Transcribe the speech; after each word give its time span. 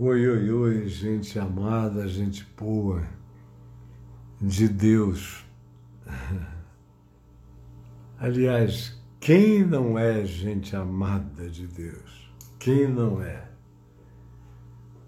Oi, 0.00 0.28
oi, 0.28 0.48
oi, 0.48 0.88
gente 0.88 1.40
amada, 1.40 2.06
gente 2.06 2.46
boa, 2.56 3.02
de 4.40 4.68
Deus. 4.68 5.44
Aliás, 8.16 8.96
quem 9.18 9.66
não 9.66 9.98
é 9.98 10.24
gente 10.24 10.76
amada 10.76 11.50
de 11.50 11.66
Deus? 11.66 12.32
Quem 12.60 12.86
não 12.86 13.20
é? 13.20 13.50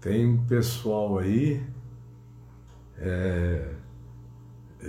Tem 0.01 0.27
um 0.27 0.45
pessoal 0.45 1.19
aí 1.19 1.65
é, 2.97 3.73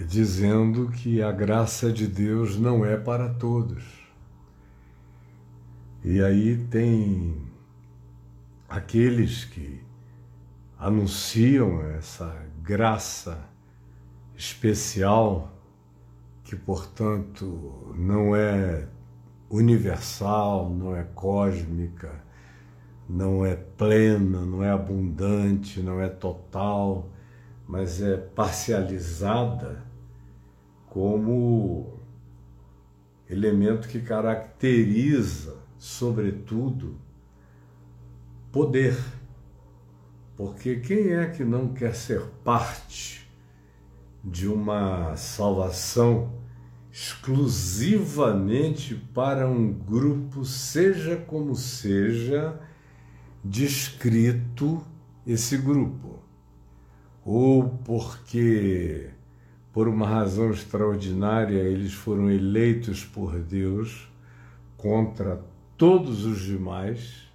dizendo 0.09 0.89
que 0.89 1.23
a 1.23 1.31
graça 1.31 1.93
de 1.93 2.09
Deus 2.09 2.59
não 2.59 2.85
é 2.85 2.97
para 2.97 3.33
todos. 3.33 3.85
E 6.03 6.21
aí 6.21 6.57
tem 6.57 7.41
aqueles 8.69 9.45
que 9.45 9.92
anunciam 10.83 11.81
essa 11.93 12.45
graça 12.61 13.39
especial, 14.35 15.57
que, 16.43 16.57
portanto, 16.57 17.95
não 17.97 18.35
é 18.35 18.89
universal, 19.49 20.69
não 20.69 20.97
é 20.97 21.05
cósmica, 21.05 22.25
não 23.09 23.47
é 23.47 23.55
plena, 23.55 24.45
não 24.45 24.65
é 24.65 24.71
abundante, 24.71 25.81
não 25.81 26.01
é 26.01 26.09
total, 26.09 27.09
mas 27.65 28.03
é 28.03 28.17
parcializada 28.17 29.85
como 30.89 32.01
elemento 33.31 33.87
que 33.87 34.01
caracteriza, 34.01 35.59
sobretudo, 35.79 36.99
poder 38.51 38.97
porque 40.37 40.77
quem 40.77 41.13
é 41.13 41.27
que 41.27 41.45
não 41.45 41.75
quer 41.75 41.95
ser 41.95 42.23
parte 42.43 43.29
de 44.25 44.49
uma 44.49 45.15
salvação 45.17 46.33
exclusivamente 46.91 48.95
para 49.15 49.47
um 49.49 49.73
grupo, 49.73 50.45
seja 50.45 51.17
como 51.17 51.55
seja 51.55 52.59
descrito 53.45 54.83
esse 55.27 55.57
grupo? 55.57 56.21
Ou 57.25 57.69
porque, 57.69 59.11
por 59.73 59.89
uma 59.89 60.07
razão 60.07 60.51
extraordinária, 60.51 61.61
eles 61.61 61.93
foram 61.93 62.31
eleitos 62.31 63.05
por 63.05 63.39
Deus 63.39 64.09
contra 64.77 65.41
todos 65.77 66.25
os 66.25 66.41
demais 66.41 67.32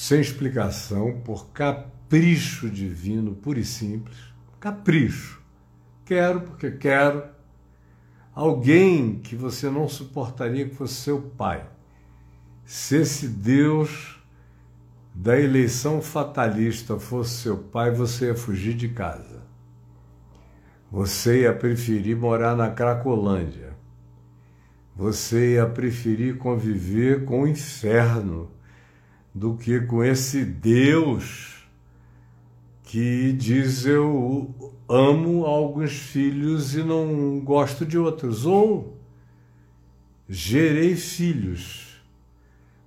sem 0.00 0.18
explicação, 0.18 1.20
por 1.20 1.50
capricho 1.50 2.70
divino, 2.70 3.34
puro 3.34 3.60
e 3.60 3.64
simples. 3.66 4.16
Capricho. 4.58 5.42
Quero 6.06 6.40
porque 6.40 6.70
quero. 6.70 7.22
Alguém 8.34 9.18
que 9.18 9.36
você 9.36 9.68
não 9.68 9.86
suportaria 9.90 10.66
que 10.66 10.74
fosse 10.74 10.94
seu 10.94 11.20
pai. 11.20 11.68
Se 12.64 12.96
esse 12.96 13.28
Deus 13.28 14.18
da 15.14 15.38
eleição 15.38 16.00
fatalista 16.00 16.98
fosse 16.98 17.42
seu 17.42 17.58
pai, 17.58 17.90
você 17.90 18.28
ia 18.28 18.34
fugir 18.34 18.72
de 18.72 18.88
casa. 18.88 19.42
Você 20.90 21.42
ia 21.42 21.52
preferir 21.52 22.16
morar 22.16 22.56
na 22.56 22.70
Cracolândia. 22.70 23.76
Você 24.96 25.56
ia 25.56 25.66
preferir 25.66 26.38
conviver 26.38 27.26
com 27.26 27.42
o 27.42 27.46
inferno 27.46 28.50
do 29.34 29.56
que 29.56 29.80
com 29.80 30.02
esse 30.02 30.44
Deus 30.44 31.66
que 32.82 33.32
diz 33.32 33.86
eu 33.86 34.52
amo 34.88 35.44
alguns 35.44 35.92
filhos 35.92 36.74
e 36.74 36.82
não 36.82 37.38
gosto 37.38 37.86
de 37.86 37.96
outros, 37.96 38.44
ou 38.44 38.98
gerei 40.28 40.96
filhos, 40.96 42.02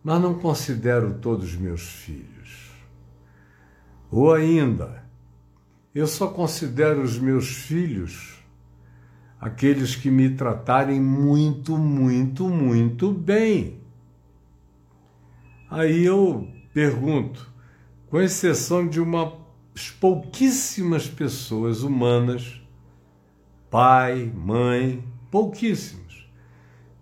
mas 0.04 0.22
não 0.22 0.34
considero 0.34 1.14
todos 1.20 1.56
meus 1.56 1.82
filhos. 1.82 2.72
Ou 4.12 4.34
ainda, 4.34 5.06
eu 5.96 6.06
só 6.06 6.28
considero 6.28 7.02
os 7.02 7.18
meus 7.18 7.48
filhos 7.48 8.44
aqueles 9.44 9.94
que 9.94 10.10
me 10.10 10.30
tratarem 10.30 11.02
muito, 11.02 11.78
muito, 11.78 12.48
muito 12.48 13.12
bem. 13.12 13.83
Aí 15.74 16.06
eu 16.06 16.48
pergunto, 16.72 17.52
com 18.06 18.22
exceção 18.22 18.88
de 18.88 19.02
umas 19.02 19.34
pouquíssimas 20.00 21.08
pessoas 21.08 21.82
humanas, 21.82 22.62
pai, 23.72 24.32
mãe, 24.36 25.04
pouquíssimos, 25.32 26.30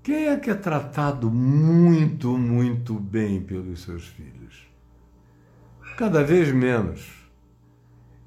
quem 0.02 0.30
é 0.30 0.38
que 0.38 0.50
é 0.50 0.56
tratado 0.56 1.30
muito, 1.30 2.38
muito 2.38 2.94
bem 2.94 3.42
pelos 3.42 3.82
seus 3.82 4.08
filhos? 4.08 4.66
Cada 5.98 6.24
vez 6.24 6.50
menos. 6.54 7.06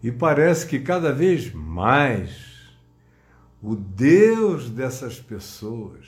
E 0.02 0.12
parece 0.12 0.66
que 0.66 0.78
cada 0.78 1.10
vez 1.10 1.54
mais 1.54 2.76
o 3.62 3.74
Deus 3.74 4.68
dessas 4.68 5.18
pessoas 5.18 6.06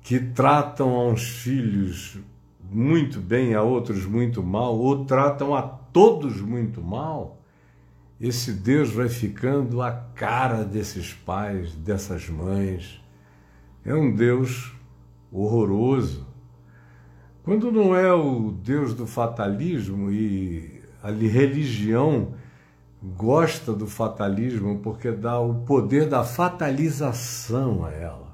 que 0.00 0.18
tratam 0.18 0.92
aos 0.92 1.28
filhos 1.28 2.16
muito 2.70 3.20
bem, 3.20 3.54
a 3.54 3.62
outros 3.62 4.04
muito 4.04 4.42
mal, 4.42 4.76
ou 4.76 5.04
tratam 5.04 5.54
a 5.54 5.62
todos 5.62 6.40
muito 6.40 6.82
mal, 6.82 7.40
esse 8.20 8.52
Deus 8.52 8.90
vai 8.90 9.08
ficando 9.08 9.80
a 9.80 9.92
cara 9.92 10.64
desses 10.64 11.12
pais, 11.12 11.74
dessas 11.74 12.28
mães. 12.28 13.00
É 13.84 13.94
um 13.94 14.14
Deus 14.14 14.72
horroroso. 15.32 16.26
Quando 17.42 17.70
não 17.70 17.94
é 17.94 18.12
o 18.12 18.50
Deus 18.50 18.92
do 18.92 19.06
fatalismo 19.06 20.10
e 20.10 20.82
a 21.02 21.10
religião 21.10 22.34
gosta 23.02 23.72
do 23.72 23.86
fatalismo 23.86 24.80
porque 24.80 25.10
dá 25.12 25.38
o 25.38 25.62
poder 25.62 26.08
da 26.08 26.24
fatalização 26.24 27.84
a 27.84 27.92
ela. 27.92 28.27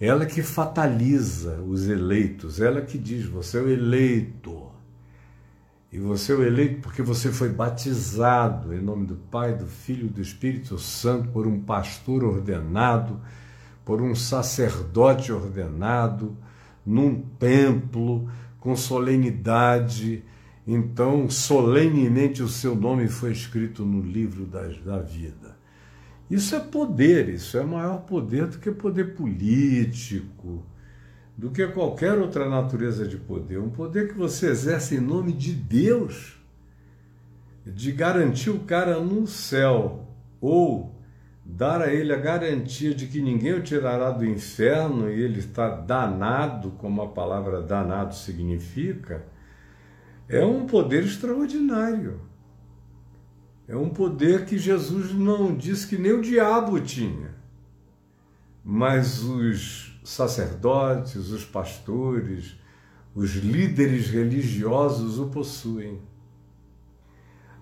Ela 0.00 0.26
que 0.26 0.42
fataliza 0.42 1.60
os 1.62 1.88
eleitos, 1.88 2.60
ela 2.60 2.82
que 2.82 2.98
diz: 2.98 3.26
você 3.26 3.58
é 3.58 3.62
o 3.62 3.68
eleito. 3.68 4.64
E 5.92 5.98
você 5.98 6.32
é 6.32 6.34
o 6.34 6.42
eleito 6.42 6.80
porque 6.80 7.02
você 7.02 7.30
foi 7.30 7.48
batizado 7.48 8.74
em 8.74 8.80
nome 8.80 9.06
do 9.06 9.14
Pai, 9.14 9.56
do 9.56 9.66
Filho 9.66 10.06
e 10.06 10.10
do 10.10 10.20
Espírito 10.20 10.76
Santo 10.76 11.28
por 11.28 11.46
um 11.46 11.60
pastor 11.60 12.24
ordenado, 12.24 13.20
por 13.84 14.02
um 14.02 14.12
sacerdote 14.12 15.30
ordenado, 15.30 16.36
num 16.84 17.20
templo, 17.38 18.28
com 18.58 18.74
solenidade. 18.74 20.24
Então, 20.66 21.30
solenemente 21.30 22.42
o 22.42 22.48
seu 22.48 22.74
nome 22.74 23.06
foi 23.06 23.30
escrito 23.30 23.84
no 23.84 24.02
livro 24.02 24.46
da, 24.46 24.62
da 24.84 24.98
vida. 24.98 25.43
Isso 26.34 26.56
é 26.56 26.58
poder, 26.58 27.28
isso 27.28 27.56
é 27.56 27.62
maior 27.62 27.98
poder 27.98 28.48
do 28.48 28.58
que 28.58 28.72
poder 28.72 29.14
político, 29.14 30.66
do 31.38 31.52
que 31.52 31.64
qualquer 31.68 32.18
outra 32.18 32.48
natureza 32.48 33.06
de 33.06 33.16
poder. 33.16 33.60
Um 33.60 33.70
poder 33.70 34.08
que 34.08 34.18
você 34.18 34.48
exerce 34.48 34.96
em 34.96 35.00
nome 35.00 35.32
de 35.32 35.52
Deus, 35.52 36.36
de 37.64 37.92
garantir 37.92 38.50
o 38.50 38.58
cara 38.64 38.98
no 38.98 39.28
céu, 39.28 40.08
ou 40.40 40.92
dar 41.44 41.80
a 41.80 41.94
ele 41.94 42.12
a 42.12 42.18
garantia 42.18 42.92
de 42.92 43.06
que 43.06 43.22
ninguém 43.22 43.52
o 43.52 43.62
tirará 43.62 44.10
do 44.10 44.26
inferno 44.26 45.08
e 45.08 45.22
ele 45.22 45.38
está 45.38 45.68
danado, 45.68 46.72
como 46.72 47.00
a 47.00 47.10
palavra 47.10 47.62
danado 47.62 48.12
significa, 48.12 49.24
é 50.28 50.44
um 50.44 50.66
poder 50.66 51.04
extraordinário. 51.04 52.33
É 53.66 53.74
um 53.74 53.88
poder 53.88 54.44
que 54.44 54.58
Jesus 54.58 55.14
não 55.14 55.56
disse 55.56 55.86
que 55.88 55.96
nem 55.96 56.12
o 56.12 56.20
diabo 56.20 56.78
tinha. 56.80 57.34
Mas 58.62 59.22
os 59.22 59.98
sacerdotes, 60.04 61.30
os 61.30 61.44
pastores, 61.46 62.56
os 63.14 63.36
líderes 63.36 64.10
religiosos 64.10 65.18
o 65.18 65.28
possuem. 65.28 65.98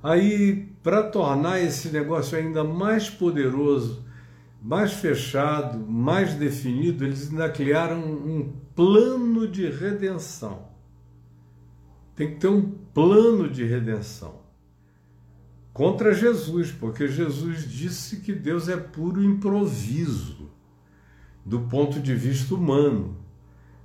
Aí, 0.03 0.69
para 0.83 1.05
tornar 1.05 1.61
esse 1.61 1.89
negócio 1.91 2.37
ainda 2.37 2.65
mais 2.65 3.09
poderoso, 3.09 4.05
mais 4.61 4.95
fechado, 4.95 5.79
mais 5.79 6.35
definido, 6.35 7.05
eles 7.05 7.31
ainda 7.31 7.49
criaram 7.49 8.01
um 8.01 8.53
plano 8.75 9.47
de 9.47 9.71
redenção. 9.71 10.67
Tem 12.17 12.31
que 12.31 12.41
ter 12.41 12.49
um 12.49 12.73
plano 12.93 13.49
de 13.49 13.65
redenção 13.65 14.42
contra 15.73 16.15
Jesus, 16.15 16.71
porque 16.71 17.09
Jesus 17.09 17.71
disse 17.71 18.21
que 18.21 18.33
Deus 18.33 18.69
é 18.69 18.77
puro 18.77 19.23
improviso 19.23 20.51
do 21.45 21.61
ponto 21.61 22.01
de 22.01 22.15
vista 22.15 22.55
humano. 22.55 23.17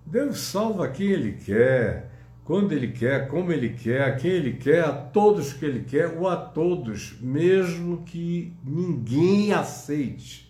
Deus 0.06 0.40
salva 0.40 0.88
quem 0.88 1.08
Ele 1.08 1.34
quer, 1.34 2.12
quando 2.48 2.72
ele 2.72 2.88
quer, 2.88 3.28
como 3.28 3.52
ele 3.52 3.72
quer, 3.74 4.04
a 4.04 4.16
quem 4.16 4.32
ele 4.32 4.54
quer, 4.54 4.82
a 4.86 4.94
todos 4.94 5.52
que 5.52 5.66
ele 5.66 5.84
quer, 5.84 6.18
ou 6.18 6.30
a 6.30 6.38
todos, 6.38 7.18
mesmo 7.20 8.04
que 8.04 8.54
ninguém 8.64 9.52
aceite 9.52 10.48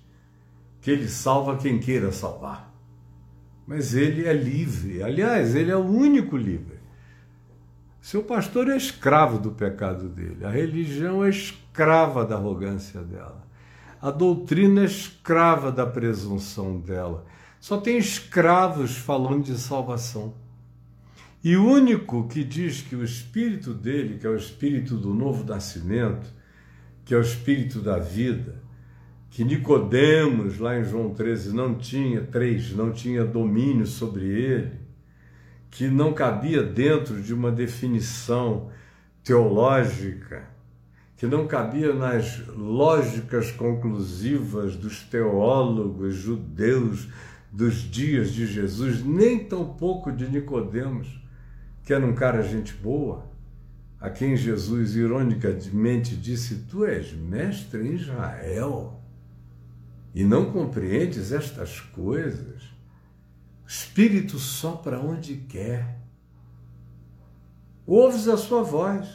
que 0.80 0.92
ele 0.92 1.08
salva 1.08 1.58
quem 1.58 1.80
queira 1.80 2.12
salvar. 2.12 2.72
Mas 3.66 3.96
ele 3.96 4.28
é 4.28 4.32
livre, 4.32 5.02
aliás, 5.02 5.56
ele 5.56 5.72
é 5.72 5.76
o 5.76 5.84
único 5.84 6.38
livre. 6.38 6.77
Seu 8.08 8.24
pastor 8.24 8.70
é 8.70 8.78
escravo 8.78 9.38
do 9.38 9.52
pecado 9.52 10.08
dele, 10.08 10.46
a 10.46 10.50
religião 10.50 11.26
é 11.26 11.30
escrava 11.30 12.24
da 12.24 12.36
arrogância 12.36 13.02
dela, 13.02 13.46
a 14.02 14.10
doutrina 14.10 14.84
é 14.84 14.86
escrava 14.86 15.74
da 15.74 15.86
presunção 15.86 16.80
dela. 16.80 17.26
Só 17.60 17.76
tem 17.76 17.98
escravos 17.98 18.96
falando 18.96 19.44
de 19.44 19.58
salvação. 19.58 20.34
E 21.44 21.58
o 21.58 21.70
único 21.70 22.30
que 22.30 22.46
diz 22.46 22.80
que 22.80 22.96
o 22.96 23.04
espírito 23.04 23.74
dele, 23.74 24.18
que 24.18 24.26
é 24.26 24.30
o 24.30 24.38
espírito 24.38 24.96
do 24.96 25.14
novo 25.14 25.44
nascimento, 25.44 26.34
que 27.04 27.14
é 27.14 27.18
o 27.18 27.22
espírito 27.22 27.82
da 27.82 28.00
vida, 28.00 28.64
que 29.30 29.44
Nicodemos, 29.44 30.60
lá 30.60 30.80
em 30.80 30.86
João 30.86 31.14
13, 31.14 31.54
não 31.54 31.76
tinha, 31.76 32.22
3, 32.22 32.74
não 32.74 32.94
tinha 32.94 33.26
domínio 33.26 33.86
sobre 33.86 34.24
ele, 34.28 34.77
que 35.70 35.88
não 35.88 36.14
cabia 36.14 36.64
dentro 36.64 37.22
de 37.22 37.34
uma 37.34 37.52
definição 37.52 38.70
teológica, 39.24 40.48
que 41.16 41.26
não 41.26 41.48
cabia 41.48 41.94
nas 41.94 42.48
lógicas 42.48 43.52
conclusivas 43.52 44.76
dos 44.76 45.04
teólogos 45.04 46.16
judeus 46.16 47.10
dos 47.52 47.76
dias 47.76 48.32
de 48.32 48.46
Jesus, 48.46 49.04
nem 49.04 49.40
tampouco 49.40 50.12
de 50.12 50.30
Nicodemos 50.30 51.18
que 51.88 51.94
era 51.94 52.06
um 52.06 52.14
cara 52.14 52.44
gente 52.44 52.74
boa, 52.74 53.26
a 53.98 54.10
quem 54.10 54.36
Jesus 54.36 54.98
ironicamente 54.98 56.18
disse: 56.18 56.66
Tu 56.70 56.86
és 56.86 57.14
mestre 57.14 57.80
em 57.82 57.94
Israel 57.94 59.02
e 60.14 60.26
não 60.26 60.52
compreendes 60.52 61.32
estas 61.32 61.80
coisas. 61.80 62.67
Espírito 63.68 64.40
sopra 64.40 64.98
onde 64.98 65.36
quer. 65.36 66.00
Ouves 67.86 68.30
a 68.30 68.38
sua 68.38 68.64
voz. 68.64 69.06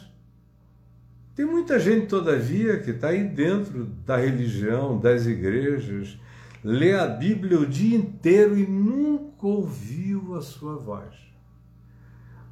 Tem 1.34 1.46
muita 1.46 1.80
gente, 1.80 2.06
todavia, 2.06 2.78
que 2.78 2.90
está 2.90 3.08
aí 3.08 3.24
dentro 3.24 3.86
da 3.86 4.18
religião, 4.18 5.00
das 5.00 5.24
igrejas, 5.24 6.18
lê 6.62 6.92
a 6.92 7.06
Bíblia 7.06 7.58
o 7.58 7.66
dia 7.66 7.96
inteiro 7.96 8.58
e 8.58 8.66
nunca 8.66 9.46
ouviu 9.46 10.34
a 10.34 10.42
sua 10.42 10.76
voz. 10.76 11.14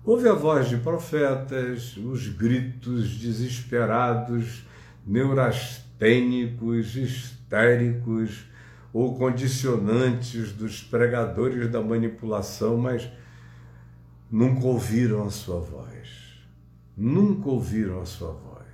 Houve 0.03 0.27
a 0.27 0.33
voz 0.33 0.71
de 0.71 0.79
profetas, 0.79 1.99
os 1.99 2.29
gritos 2.29 3.19
desesperados, 3.19 4.65
neurastênicos, 5.07 6.97
histéricos 6.97 8.50
ou 8.93 9.17
condicionantes 9.17 10.53
dos 10.53 10.83
pregadores 10.83 11.71
da 11.71 11.81
manipulação, 11.81 12.77
mas 12.77 13.09
nunca 14.31 14.67
ouviram 14.67 15.25
a 15.27 15.31
sua 15.31 15.61
voz. 15.61 16.09
Nunca 16.97 17.49
ouviram 17.49 18.01
a 18.01 18.07
sua 18.07 18.33
voz. 18.33 18.67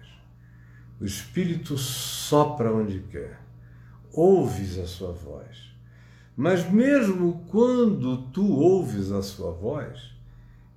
O 1.01 1.05
Espírito 1.05 1.77
sopra 1.77 2.73
onde 2.73 3.01
quer. 3.01 3.41
Ouves 4.13 4.79
a 4.79 4.87
sua 4.87 5.13
voz. 5.13 5.67
Mas 6.37 6.71
mesmo 6.71 7.45
quando 7.49 8.31
tu 8.31 8.45
ouves 8.45 9.11
a 9.13 9.23
sua 9.23 9.53
voz, 9.53 10.15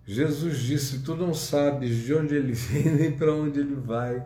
Jesus 0.05 0.59
disse: 0.59 0.99
Tu 0.99 1.15
não 1.15 1.33
sabes 1.33 1.97
de 1.97 2.13
onde 2.13 2.35
ele 2.35 2.53
vem 2.53 2.83
nem 2.95 3.11
para 3.11 3.33
onde 3.33 3.59
ele 3.59 3.75
vai. 3.75 4.25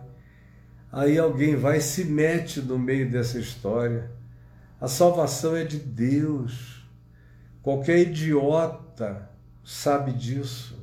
Aí 0.92 1.18
alguém 1.18 1.56
vai 1.56 1.82
se 1.82 2.06
mete 2.06 2.62
no 2.62 2.78
meio 2.78 3.10
dessa 3.10 3.40
história. 3.40 4.12
A 4.84 4.88
salvação 4.90 5.56
é 5.56 5.64
de 5.64 5.80
Deus. 5.80 6.86
Qualquer 7.62 8.00
idiota 8.00 9.30
sabe 9.64 10.12
disso. 10.12 10.78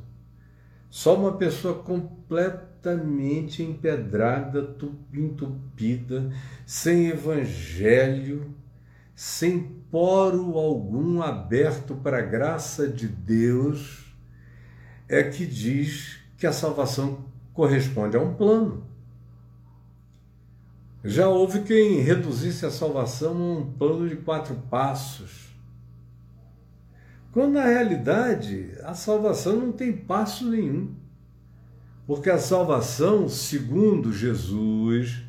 Só 0.88 1.14
uma 1.14 1.37
pessoa 1.37 1.82
completamente 1.82 3.62
empedrada, 3.62 4.75
entupida, 5.12 6.32
sem 6.64 7.08
evangelho, 7.08 8.55
sem 9.14 9.61
poro 9.91 10.56
algum 10.56 11.20
aberto 11.20 11.94
para 11.94 12.20
a 12.20 12.23
graça 12.23 12.88
de 12.88 13.06
Deus 13.06 14.17
é 15.06 15.25
que 15.25 15.44
diz 15.44 16.20
que 16.38 16.46
a 16.46 16.55
salvação 16.55 17.26
corresponde 17.53 18.17
a 18.17 18.20
um 18.23 18.32
plano. 18.32 18.90
Já 21.02 21.29
houve 21.29 21.62
quem 21.62 22.00
reduzisse 22.00 22.67
a 22.67 22.70
salvação 22.70 23.31
a 23.31 23.58
um 23.58 23.73
plano 23.73 24.08
de 24.08 24.17
quatro 24.17 24.55
passos. 24.70 25.49
Quando 27.32 27.55
na 27.55 27.64
realidade 27.64 28.73
a 28.82 28.93
salvação 28.93 29.56
não 29.56 29.73
tem 29.73 29.93
passo 29.93 30.49
nenhum. 30.49 30.94
Porque 32.06 32.29
a 32.29 32.38
salvação, 32.38 33.29
segundo 33.29 34.12
Jesus, 34.12 35.23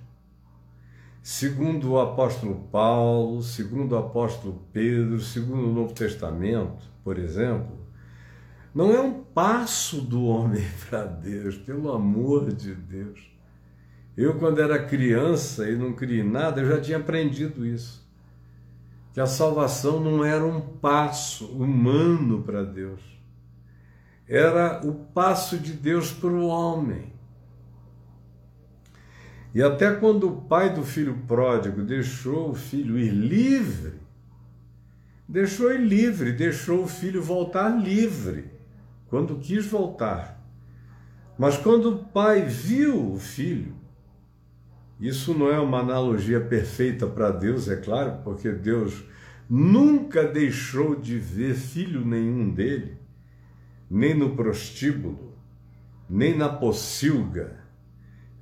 segundo 1.22 1.92
o 1.92 2.00
apóstolo 2.00 2.68
Paulo, 2.72 3.42
segundo 3.44 3.94
o 3.94 3.98
apóstolo 3.98 4.64
Pedro, 4.74 5.22
segundo 5.22 5.70
o 5.70 5.74
Novo 5.74 5.94
Testamento, 5.94 6.84
por 7.04 7.18
exemplo, 7.18 7.80
não 8.74 8.92
é 8.92 9.00
um 9.00 9.24
passo 9.24 10.02
do 10.02 10.26
homem 10.26 10.66
para 10.90 11.06
Deus, 11.06 11.56
pelo 11.56 11.92
amor 11.92 12.54
de 12.54 12.74
Deus. 12.74 13.31
Eu, 14.16 14.38
quando 14.38 14.62
era 14.62 14.84
criança 14.84 15.70
e 15.70 15.76
não 15.76 15.94
criei 15.94 16.24
nada, 16.24 16.62
eu 16.62 16.68
já 16.68 16.82
tinha 16.82 16.98
aprendido 16.98 17.66
isso. 17.66 18.06
Que 19.14 19.20
a 19.20 19.26
salvação 19.26 20.00
não 20.00 20.24
era 20.24 20.46
um 20.46 20.62
passo 20.62 21.46
humano 21.48 22.44
para 22.44 22.64
Deus. 22.64 23.02
Era 24.28 24.82
o 24.86 24.94
passo 24.94 25.58
de 25.58 25.74
Deus 25.74 26.12
para 26.12 26.30
o 26.30 26.48
homem. 26.48 27.12
E 29.54 29.62
até 29.62 29.94
quando 29.94 30.30
o 30.30 30.42
pai 30.44 30.74
do 30.74 30.84
filho 30.84 31.18
pródigo 31.28 31.84
deixou 31.84 32.52
o 32.52 32.56
filho 32.56 32.98
ir 32.98 33.12
livre, 33.12 34.00
deixou 35.28 35.72
ele 35.72 35.86
livre, 35.86 36.32
deixou 36.32 36.84
o 36.84 36.88
filho 36.88 37.22
voltar 37.22 37.70
livre 37.70 38.50
quando 39.10 39.40
quis 39.40 39.66
voltar. 39.66 40.42
Mas 41.38 41.58
quando 41.58 41.90
o 41.90 41.98
pai 42.06 42.46
viu 42.46 43.14
o 43.14 43.20
filho, 43.20 43.81
isso 45.02 45.34
não 45.34 45.50
é 45.50 45.60
uma 45.60 45.80
analogia 45.80 46.40
perfeita 46.40 47.08
para 47.08 47.32
Deus, 47.32 47.68
é 47.68 47.76
claro, 47.76 48.20
porque 48.24 48.52
Deus 48.52 49.04
nunca 49.50 50.24
deixou 50.24 50.96
de 50.96 51.18
ver 51.18 51.56
filho 51.56 52.06
nenhum 52.06 52.52
dele, 52.52 53.00
nem 53.90 54.14
no 54.14 54.36
prostíbulo, 54.36 55.36
nem 56.08 56.38
na 56.38 56.48
pocilga, 56.48 57.60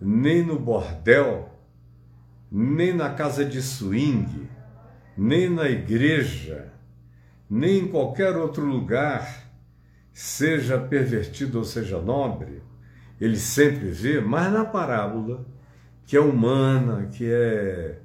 nem 0.01 0.43
no 0.43 0.59
bordel, 0.59 1.49
nem 2.51 2.93
na 2.93 3.09
casa 3.09 3.45
de 3.45 3.61
swing, 3.61 4.49
nem 5.17 5.49
na 5.49 5.69
igreja, 5.69 6.73
nem 7.49 7.79
em 7.79 7.87
qualquer 7.87 8.35
outro 8.35 8.65
lugar 8.65 9.49
seja 10.13 10.77
pervertido 10.77 11.59
ou 11.59 11.63
seja 11.63 12.01
nobre, 12.01 12.61
ele 13.19 13.37
sempre 13.37 13.89
vê, 13.89 14.19
mas 14.19 14.51
na 14.51 14.65
parábola, 14.65 15.45
que 16.09 16.17
é 16.17 16.19
humana, 16.19 17.05
que 17.05 17.31
é 17.31 17.99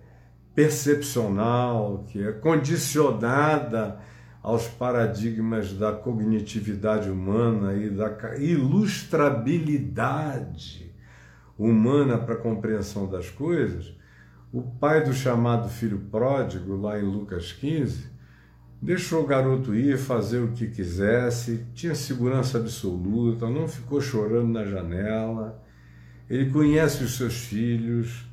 percepcional, 0.54 2.04
que 2.06 2.23
é 2.23 2.30
condicionada 2.32 3.99
aos 4.42 4.68
paradigmas 4.68 5.73
da 5.73 5.90
cognitividade 5.90 7.08
humana 7.08 7.73
e 7.73 7.88
da 7.88 8.14
ilustrabilidade 8.37 10.92
humana 11.56 12.18
para 12.18 12.34
a 12.34 12.38
compreensão 12.38 13.08
das 13.08 13.30
coisas, 13.30 13.96
o 14.52 14.61
pai 14.61 15.02
do 15.02 15.14
chamado 15.14 15.70
filho 15.70 16.00
pródigo, 16.11 16.76
lá 16.76 17.00
em 17.00 17.04
Lucas 17.04 17.52
15, 17.52 18.12
Deixou 18.82 19.23
o 19.23 19.26
garoto 19.26 19.75
ir, 19.75 19.96
fazer 19.96 20.40
o 20.40 20.52
que 20.52 20.66
quisesse, 20.66 21.64
tinha 21.73 21.94
segurança 21.94 22.58
absoluta, 22.58 23.49
não 23.49 23.66
ficou 23.66 23.99
chorando 23.99 24.52
na 24.52 24.62
janela. 24.62 25.63
Ele 26.28 26.50
conhece 26.50 27.04
os 27.04 27.16
seus 27.16 27.35
filhos. 27.35 28.26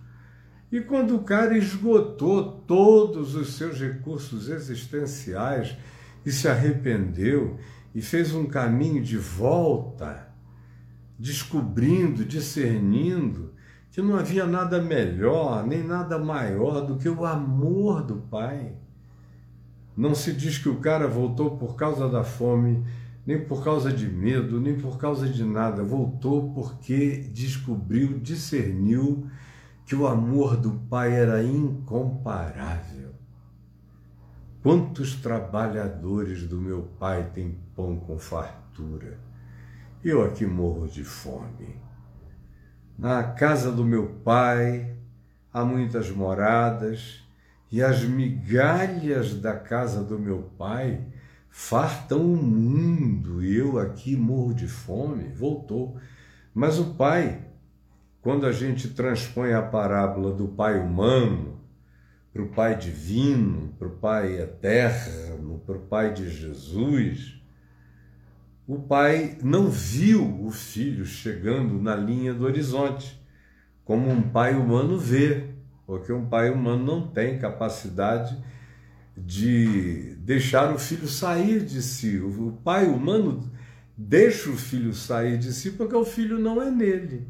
E 0.71 0.79
quando 0.81 1.15
o 1.15 1.23
cara 1.23 1.57
esgotou 1.57 2.61
todos 2.61 3.35
os 3.35 3.55
seus 3.55 3.79
recursos 3.79 4.49
existenciais 4.49 5.75
e 6.25 6.31
se 6.31 6.47
arrependeu 6.47 7.57
e 7.93 8.01
fez 8.01 8.33
um 8.33 8.45
caminho 8.45 9.03
de 9.03 9.17
volta, 9.17 10.27
descobrindo, 11.19 12.23
discernindo 12.23 13.53
que 13.91 14.01
não 14.01 14.15
havia 14.15 14.45
nada 14.45 14.81
melhor 14.81 15.67
nem 15.67 15.83
nada 15.83 16.17
maior 16.17 16.79
do 16.81 16.97
que 16.97 17.09
o 17.09 17.25
amor 17.25 18.01
do 18.01 18.15
Pai 18.15 18.73
não 19.95 20.15
se 20.15 20.33
diz 20.33 20.57
que 20.57 20.69
o 20.69 20.77
cara 20.77 21.07
voltou 21.07 21.57
por 21.57 21.75
causa 21.75 22.07
da 22.07 22.23
fome, 22.23 22.83
nem 23.25 23.43
por 23.43 23.63
causa 23.63 23.91
de 23.91 24.07
medo, 24.07 24.59
nem 24.59 24.79
por 24.79 24.97
causa 24.97 25.27
de 25.27 25.43
nada. 25.43 25.83
Voltou 25.83 26.53
porque 26.53 27.17
descobriu, 27.33 28.19
discerniu 28.19 29.29
que 29.85 29.95
o 29.95 30.07
amor 30.07 30.57
do 30.57 30.71
Pai 30.89 31.13
era 31.13 31.43
incomparável. 31.43 33.11
Quantos 34.63 35.15
trabalhadores 35.15 36.47
do 36.47 36.57
meu 36.57 36.83
Pai 36.99 37.31
têm 37.33 37.57
pão 37.75 37.97
com 37.97 38.17
fartura? 38.17 39.19
Eu 40.03 40.23
aqui 40.23 40.45
morro 40.45 40.87
de 40.87 41.03
fome. 41.03 41.75
Na 42.97 43.23
casa 43.23 43.71
do 43.71 43.83
meu 43.83 44.07
Pai 44.23 44.95
há 45.53 45.65
muitas 45.65 46.09
moradas, 46.09 47.21
e 47.71 47.81
as 47.81 48.03
migalhas 48.03 49.35
da 49.35 49.55
casa 49.55 50.03
do 50.03 50.19
meu 50.19 50.43
Pai 50.57 51.01
fartam 51.51 52.21
o 52.21 52.37
mundo, 52.37 53.43
e 53.43 53.55
eu 53.55 53.77
aqui 53.77 54.15
morro 54.15 54.53
de 54.53 54.67
fome. 54.67 55.27
Voltou. 55.35 55.97
Mas 56.53 56.79
o 56.79 56.95
Pai, 56.95 57.45
quando 58.21 58.45
a 58.45 58.51
gente 58.51 58.89
transpõe 58.89 59.53
a 59.53 59.61
parábola 59.61 60.33
do 60.33 60.47
Pai 60.47 60.79
humano 60.79 61.59
para 62.33 62.41
o 62.41 62.47
Pai 62.47 62.77
divino, 62.77 63.73
para 63.77 63.87
o 63.89 63.97
Pai 63.97 64.39
eterno, 64.39 65.61
para 65.65 65.75
o 65.75 65.81
Pai 65.81 66.13
de 66.13 66.29
Jesus, 66.29 67.41
o 68.67 68.79
pai 68.79 69.37
não 69.43 69.69
viu 69.69 70.45
o 70.45 70.49
filho 70.49 71.05
chegando 71.05 71.81
na 71.81 71.93
linha 71.93 72.33
do 72.33 72.45
horizonte, 72.45 73.21
como 73.83 74.09
um 74.09 74.21
pai 74.21 74.55
humano 74.55 74.97
vê, 74.97 75.49
porque 75.85 76.13
um 76.13 76.25
pai 76.25 76.49
humano 76.49 76.85
não 76.85 77.07
tem 77.07 77.37
capacidade 77.37 78.37
de 78.37 78.51
deixar 79.15 80.73
o 80.73 80.79
filho 80.79 81.07
sair 81.07 81.63
de 81.63 81.81
si. 81.81 82.17
O 82.17 82.57
pai 82.63 82.85
humano 82.85 83.51
deixa 83.97 84.49
o 84.49 84.57
filho 84.57 84.93
sair 84.93 85.37
de 85.37 85.53
si 85.53 85.71
porque 85.71 85.95
o 85.95 86.05
filho 86.05 86.39
não 86.39 86.61
é 86.61 86.69
nele. 86.69 87.27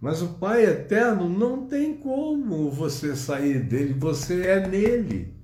Mas 0.00 0.22
o 0.22 0.28
Pai 0.34 0.64
eterno 0.64 1.28
não 1.28 1.66
tem 1.66 1.96
como 1.96 2.70
você 2.70 3.16
sair 3.16 3.60
dele, 3.60 3.94
você 3.94 4.46
é 4.46 4.66
nele. 4.66 5.34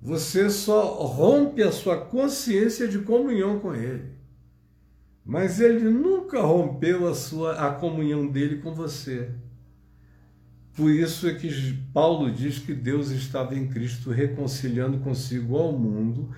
Você 0.00 0.48
só 0.48 1.04
rompe 1.04 1.62
a 1.62 1.70
sua 1.70 1.98
consciência 1.98 2.88
de 2.88 3.00
comunhão 3.00 3.60
com 3.60 3.74
ele. 3.74 4.14
Mas 5.24 5.60
ele 5.60 5.90
nunca 5.90 6.40
rompeu 6.40 7.06
a 7.06 7.14
sua 7.14 7.68
a 7.68 7.74
comunhão 7.74 8.26
dele 8.26 8.62
com 8.62 8.72
você. 8.72 9.30
Por 10.74 10.90
isso 10.90 11.28
é 11.28 11.34
que 11.34 11.74
Paulo 11.92 12.30
diz 12.30 12.58
que 12.58 12.72
Deus 12.72 13.10
estava 13.10 13.54
em 13.54 13.68
Cristo 13.68 14.10
reconciliando 14.10 14.98
consigo 14.98 15.56
ao 15.56 15.72
mundo, 15.72 16.30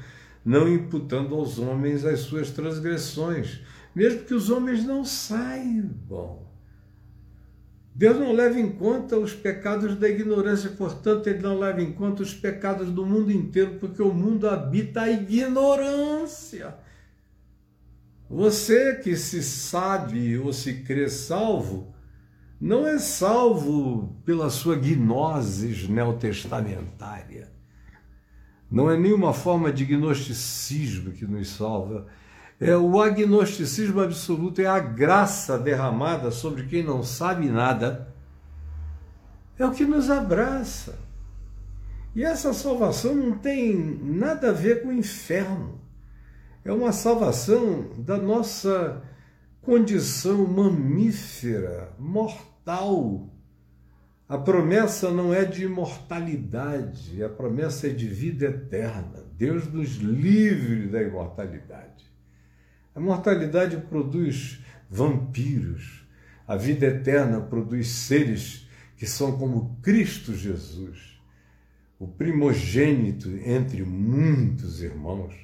não 0.45 0.73
imputando 0.73 1.35
aos 1.35 1.59
homens 1.59 2.05
as 2.05 2.21
suas 2.21 2.51
transgressões, 2.51 3.61
mesmo 3.95 4.25
que 4.25 4.35
os 4.35 4.51
homens 4.51 4.85
não 4.85 5.05
saibam. 5.05 6.43
Deus 7.95 8.19
não 8.19 8.33
leva 8.33 8.59
em 8.59 8.71
conta 8.71 9.19
os 9.19 9.35
pecados 9.35 9.97
da 9.97 10.09
ignorância, 10.09 10.71
portanto, 10.71 11.27
Ele 11.27 11.41
não 11.41 11.59
leva 11.59 11.83
em 11.83 11.93
conta 11.93 12.23
os 12.23 12.33
pecados 12.33 12.91
do 12.91 13.05
mundo 13.05 13.31
inteiro, 13.31 13.77
porque 13.79 14.01
o 14.01 14.15
mundo 14.15 14.49
habita 14.49 15.03
a 15.03 15.11
ignorância. 15.11 16.75
Você 18.31 18.95
que 18.97 19.15
se 19.15 19.43
sabe 19.43 20.39
ou 20.39 20.55
se 20.55 20.83
crê 20.85 21.07
salvo, 21.11 21.95
não 22.63 22.87
é 22.87 22.99
salvo 22.99 24.17
pela 24.25 24.49
sua 24.49 24.77
gnosis 24.77 25.89
neotestamentária. 25.89 27.51
Não 28.71 28.89
é 28.89 28.97
nenhuma 28.97 29.35
forma 29.35 29.73
de 29.73 29.85
gnosticismo 29.85 31.11
que 31.11 31.27
nos 31.27 31.51
salva. 31.51 32.07
É 32.61 32.77
o 32.77 33.03
agnosticismo 33.03 34.01
absoluto, 34.01 34.61
é 34.61 34.67
a 34.67 34.79
graça 34.79 35.59
derramada 35.59 36.31
sobre 36.31 36.63
quem 36.65 36.85
não 36.85 37.03
sabe 37.03 37.49
nada. 37.49 38.15
É 39.59 39.67
o 39.67 39.73
que 39.73 39.85
nos 39.85 40.09
abraça. 40.09 40.99
E 42.15 42.23
essa 42.23 42.53
salvação 42.53 43.15
não 43.15 43.39
tem 43.39 43.77
nada 44.03 44.51
a 44.51 44.53
ver 44.53 44.83
com 44.83 44.89
o 44.89 44.93
inferno 44.93 45.83
é 46.65 46.73
uma 46.73 46.93
salvação 46.93 47.91
da 47.99 48.17
nossa 48.17 49.03
condição 49.63 50.47
mamífera, 50.47 51.93
mortal. 51.99 52.52
A 54.29 54.39
promessa 54.39 55.11
não 55.11 55.35
é 55.35 55.45
de 55.45 55.65
imortalidade, 55.65 57.23
a 57.23 57.29
promessa 57.29 57.89
é 57.89 57.91
de 57.91 58.07
vida 58.07 58.47
eterna. 58.47 59.25
Deus 59.37 59.71
nos 59.71 59.97
livre 59.97 60.87
da 60.87 61.03
imortalidade. 61.03 62.11
A 62.95 63.01
mortalidade 63.01 63.77
produz 63.77 64.61
vampiros, 64.89 66.07
a 66.47 66.57
vida 66.57 66.87
eterna 66.87 67.41
produz 67.41 67.89
seres 67.89 68.69
que 68.97 69.07
são 69.07 69.39
como 69.39 69.79
Cristo 69.83 70.35
Jesus, 70.35 71.21
o 71.99 72.07
primogênito 72.07 73.29
entre 73.45 73.83
muitos 73.83 74.83
irmãos 74.83 75.35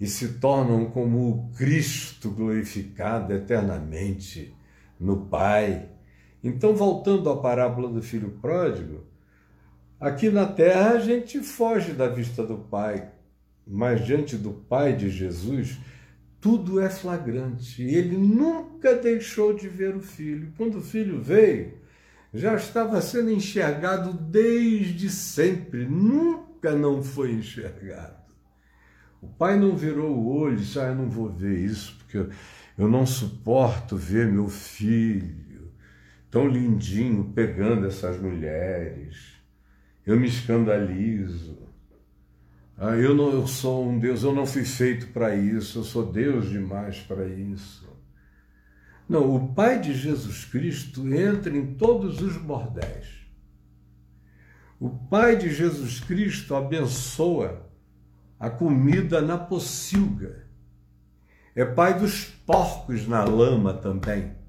e 0.00 0.06
se 0.06 0.34
tornam 0.34 0.90
como 0.90 1.30
o 1.30 1.50
Cristo 1.56 2.30
glorificado 2.30 3.32
eternamente 3.32 4.54
no 4.98 5.26
Pai. 5.26 5.88
Então, 6.42 6.74
voltando 6.74 7.30
à 7.30 7.36
parábola 7.36 7.88
do 7.88 8.02
filho 8.02 8.30
pródigo, 8.40 9.04
aqui 10.00 10.28
na 10.28 10.46
terra 10.46 10.92
a 10.92 10.98
gente 10.98 11.40
foge 11.40 11.92
da 11.92 12.08
vista 12.08 12.44
do 12.44 12.56
Pai, 12.56 13.10
mas 13.66 14.04
diante 14.04 14.36
do 14.36 14.50
Pai 14.50 14.96
de 14.96 15.08
Jesus, 15.08 15.78
tudo 16.40 16.80
é 16.80 16.90
flagrante. 16.90 17.82
Ele 17.82 18.16
nunca 18.16 18.96
deixou 18.96 19.54
de 19.54 19.68
ver 19.68 19.94
o 19.94 20.00
filho. 20.00 20.52
Quando 20.56 20.78
o 20.78 20.82
filho 20.82 21.22
veio, 21.22 21.74
já 22.34 22.56
estava 22.56 23.00
sendo 23.00 23.30
enxergado 23.30 24.12
desde 24.12 25.08
sempre, 25.08 25.86
nunca 25.86 26.74
não 26.74 27.02
foi 27.02 27.32
enxergado. 27.32 28.20
O 29.20 29.28
pai 29.28 29.56
não 29.56 29.76
virou 29.76 30.10
o 30.10 30.36
olho 30.36 30.54
e 30.54 30.56
disse: 30.56 30.80
Ah, 30.80 30.88
eu 30.88 30.96
não 30.96 31.08
vou 31.08 31.30
ver 31.30 31.56
isso, 31.56 31.96
porque 31.98 32.26
eu 32.76 32.88
não 32.88 33.06
suporto 33.06 33.96
ver 33.96 34.26
meu 34.26 34.48
filho 34.48 35.41
tão 36.32 36.48
lindinho 36.48 37.30
pegando 37.34 37.86
essas 37.86 38.18
mulheres. 38.18 39.34
Eu 40.04 40.18
me 40.18 40.26
escandalizo. 40.26 41.58
Ah, 42.76 42.96
eu 42.96 43.14
não 43.14 43.30
eu 43.30 43.46
sou 43.46 43.86
um 43.86 43.98
Deus, 43.98 44.22
eu 44.22 44.34
não 44.34 44.46
fui 44.46 44.64
feito 44.64 45.08
para 45.08 45.36
isso, 45.36 45.80
eu 45.80 45.84
sou 45.84 46.10
Deus 46.10 46.48
demais 46.48 46.98
para 47.00 47.28
isso. 47.28 47.86
Não, 49.06 49.36
o 49.36 49.52
Pai 49.52 49.78
de 49.78 49.92
Jesus 49.92 50.46
Cristo 50.46 51.06
entra 51.06 51.54
em 51.54 51.74
todos 51.74 52.22
os 52.22 52.38
bordéis. 52.38 53.20
O 54.80 54.88
Pai 54.88 55.36
de 55.36 55.52
Jesus 55.52 56.00
Cristo 56.00 56.56
abençoa 56.56 57.70
a 58.40 58.48
comida 58.48 59.20
na 59.20 59.36
pocilga. 59.36 60.46
É 61.54 61.64
pai 61.64 61.98
dos 61.98 62.24
porcos 62.24 63.06
na 63.06 63.22
lama 63.22 63.74
também. 63.74 64.41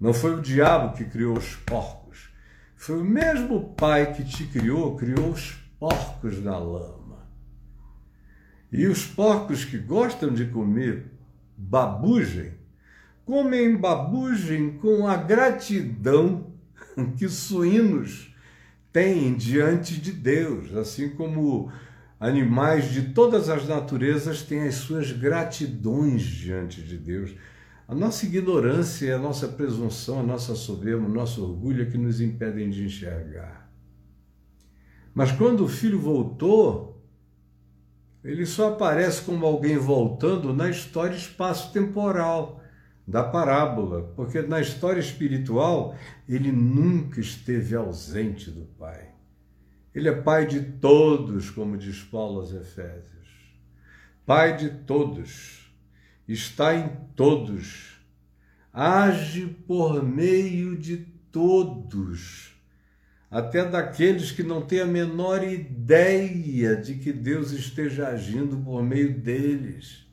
Não 0.00 0.14
foi 0.14 0.34
o 0.34 0.40
diabo 0.40 0.96
que 0.96 1.04
criou 1.04 1.36
os 1.36 1.56
porcos. 1.56 2.30
Foi 2.74 3.00
o 3.00 3.04
mesmo 3.04 3.74
pai 3.74 4.14
que 4.14 4.24
te 4.24 4.46
criou, 4.46 4.96
criou 4.96 5.30
os 5.30 5.52
porcos 5.78 6.42
na 6.42 6.58
lama. 6.58 7.28
E 8.72 8.86
os 8.86 9.04
porcos 9.04 9.64
que 9.64 9.76
gostam 9.76 10.32
de 10.32 10.46
comer 10.46 11.12
babugem, 11.56 12.54
comem 13.26 13.76
babugem 13.76 14.78
com 14.78 15.06
a 15.06 15.16
gratidão 15.16 16.54
que 17.18 17.26
os 17.26 17.34
suínos 17.34 18.34
têm 18.92 19.34
diante 19.34 20.00
de 20.00 20.12
Deus, 20.12 20.74
assim 20.74 21.10
como 21.10 21.70
Animais 22.20 22.90
de 22.90 23.14
todas 23.14 23.48
as 23.48 23.66
naturezas 23.66 24.42
têm 24.42 24.68
as 24.68 24.74
suas 24.74 25.10
gratidões 25.10 26.20
diante 26.20 26.82
de 26.82 26.98
Deus. 26.98 27.34
A 27.90 27.94
nossa 27.96 28.24
ignorância, 28.24 29.16
a 29.16 29.18
nossa 29.18 29.48
presunção, 29.48 30.20
a 30.20 30.22
nossa 30.22 30.54
soberba, 30.54 31.04
o 31.04 31.12
nosso 31.12 31.42
orgulho 31.42 31.82
é 31.82 31.90
que 31.90 31.98
nos 31.98 32.20
impedem 32.20 32.70
de 32.70 32.84
enxergar. 32.84 33.68
Mas 35.12 35.32
quando 35.32 35.64
o 35.64 35.68
filho 35.68 35.98
voltou, 35.98 37.04
ele 38.22 38.46
só 38.46 38.74
aparece 38.74 39.22
como 39.22 39.44
alguém 39.44 39.76
voltando 39.76 40.54
na 40.54 40.70
história 40.70 41.16
espaço-temporal 41.16 42.62
da 43.04 43.24
parábola, 43.24 44.12
porque 44.14 44.40
na 44.40 44.60
história 44.60 45.00
espiritual 45.00 45.96
ele 46.28 46.52
nunca 46.52 47.20
esteve 47.20 47.74
ausente 47.74 48.52
do 48.52 48.66
Pai. 48.78 49.08
Ele 49.92 50.08
é 50.08 50.12
Pai 50.12 50.46
de 50.46 50.60
todos, 50.60 51.50
como 51.50 51.76
diz 51.76 52.04
Paulo 52.04 52.38
aos 52.38 52.54
Efésios. 52.54 53.26
Pai 54.24 54.56
de 54.56 54.70
todos, 54.70 55.59
está 56.32 56.74
em 56.74 56.88
todos, 57.16 58.00
age 58.72 59.46
por 59.66 60.02
meio 60.02 60.76
de 60.76 60.96
todos. 61.32 62.48
até 63.30 63.64
daqueles 63.64 64.32
que 64.32 64.42
não 64.42 64.60
têm 64.60 64.80
a 64.80 64.86
menor 64.86 65.44
ideia 65.44 66.74
de 66.74 66.96
que 66.96 67.12
Deus 67.12 67.52
esteja 67.52 68.08
agindo 68.08 68.56
por 68.56 68.82
meio 68.82 69.20
deles. 69.20 70.04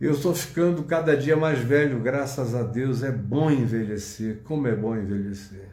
Eu 0.00 0.12
estou 0.12 0.34
ficando 0.34 0.82
cada 0.82 1.16
dia 1.16 1.36
mais 1.36 1.60
velho, 1.60 2.00
graças 2.00 2.52
a 2.54 2.64
Deus. 2.64 3.04
É 3.04 3.12
bom 3.12 3.48
envelhecer. 3.48 4.42
Como 4.42 4.66
é 4.66 4.74
bom 4.74 4.96
envelhecer. 4.96 5.70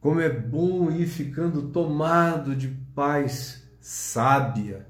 Como 0.00 0.20
é 0.20 0.28
bom 0.28 0.90
ir 0.90 1.06
ficando 1.06 1.70
tomado 1.70 2.56
de 2.56 2.68
paz 2.92 3.62
sábia, 3.80 4.86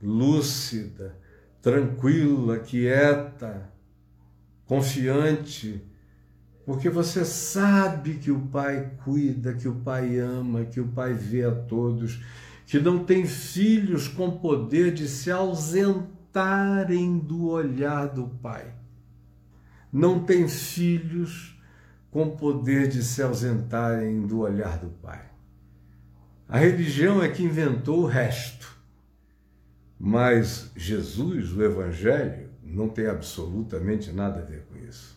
lúcida, 0.00 1.16
tranquila, 1.66 2.60
quieta, 2.60 3.68
confiante, 4.66 5.82
porque 6.64 6.88
você 6.88 7.24
sabe 7.24 8.18
que 8.18 8.30
o 8.30 8.38
Pai 8.38 8.92
cuida, 9.02 9.52
que 9.52 9.66
o 9.66 9.74
Pai 9.74 10.16
ama, 10.16 10.64
que 10.64 10.78
o 10.78 10.86
Pai 10.86 11.12
vê 11.12 11.42
a 11.42 11.50
todos, 11.50 12.24
que 12.66 12.78
não 12.78 13.02
tem 13.02 13.26
filhos 13.26 14.06
com 14.06 14.38
poder 14.38 14.94
de 14.94 15.08
se 15.08 15.28
ausentarem 15.28 17.18
do 17.18 17.48
olhar 17.48 18.10
do 18.10 18.28
Pai. 18.28 18.72
Não 19.92 20.22
tem 20.22 20.46
filhos 20.46 21.60
com 22.12 22.30
poder 22.36 22.86
de 22.86 23.02
se 23.02 23.20
ausentarem 23.20 24.24
do 24.24 24.38
olhar 24.38 24.78
do 24.78 24.90
Pai. 25.02 25.24
A 26.48 26.58
religião 26.58 27.20
é 27.20 27.28
que 27.28 27.42
inventou 27.42 28.04
o 28.04 28.06
resto. 28.06 28.75
Mas 29.98 30.70
Jesus, 30.76 31.52
o 31.52 31.62
Evangelho, 31.62 32.50
não 32.62 32.88
tem 32.88 33.06
absolutamente 33.06 34.12
nada 34.12 34.40
a 34.40 34.44
ver 34.44 34.66
com 34.66 34.76
isso. 34.78 35.16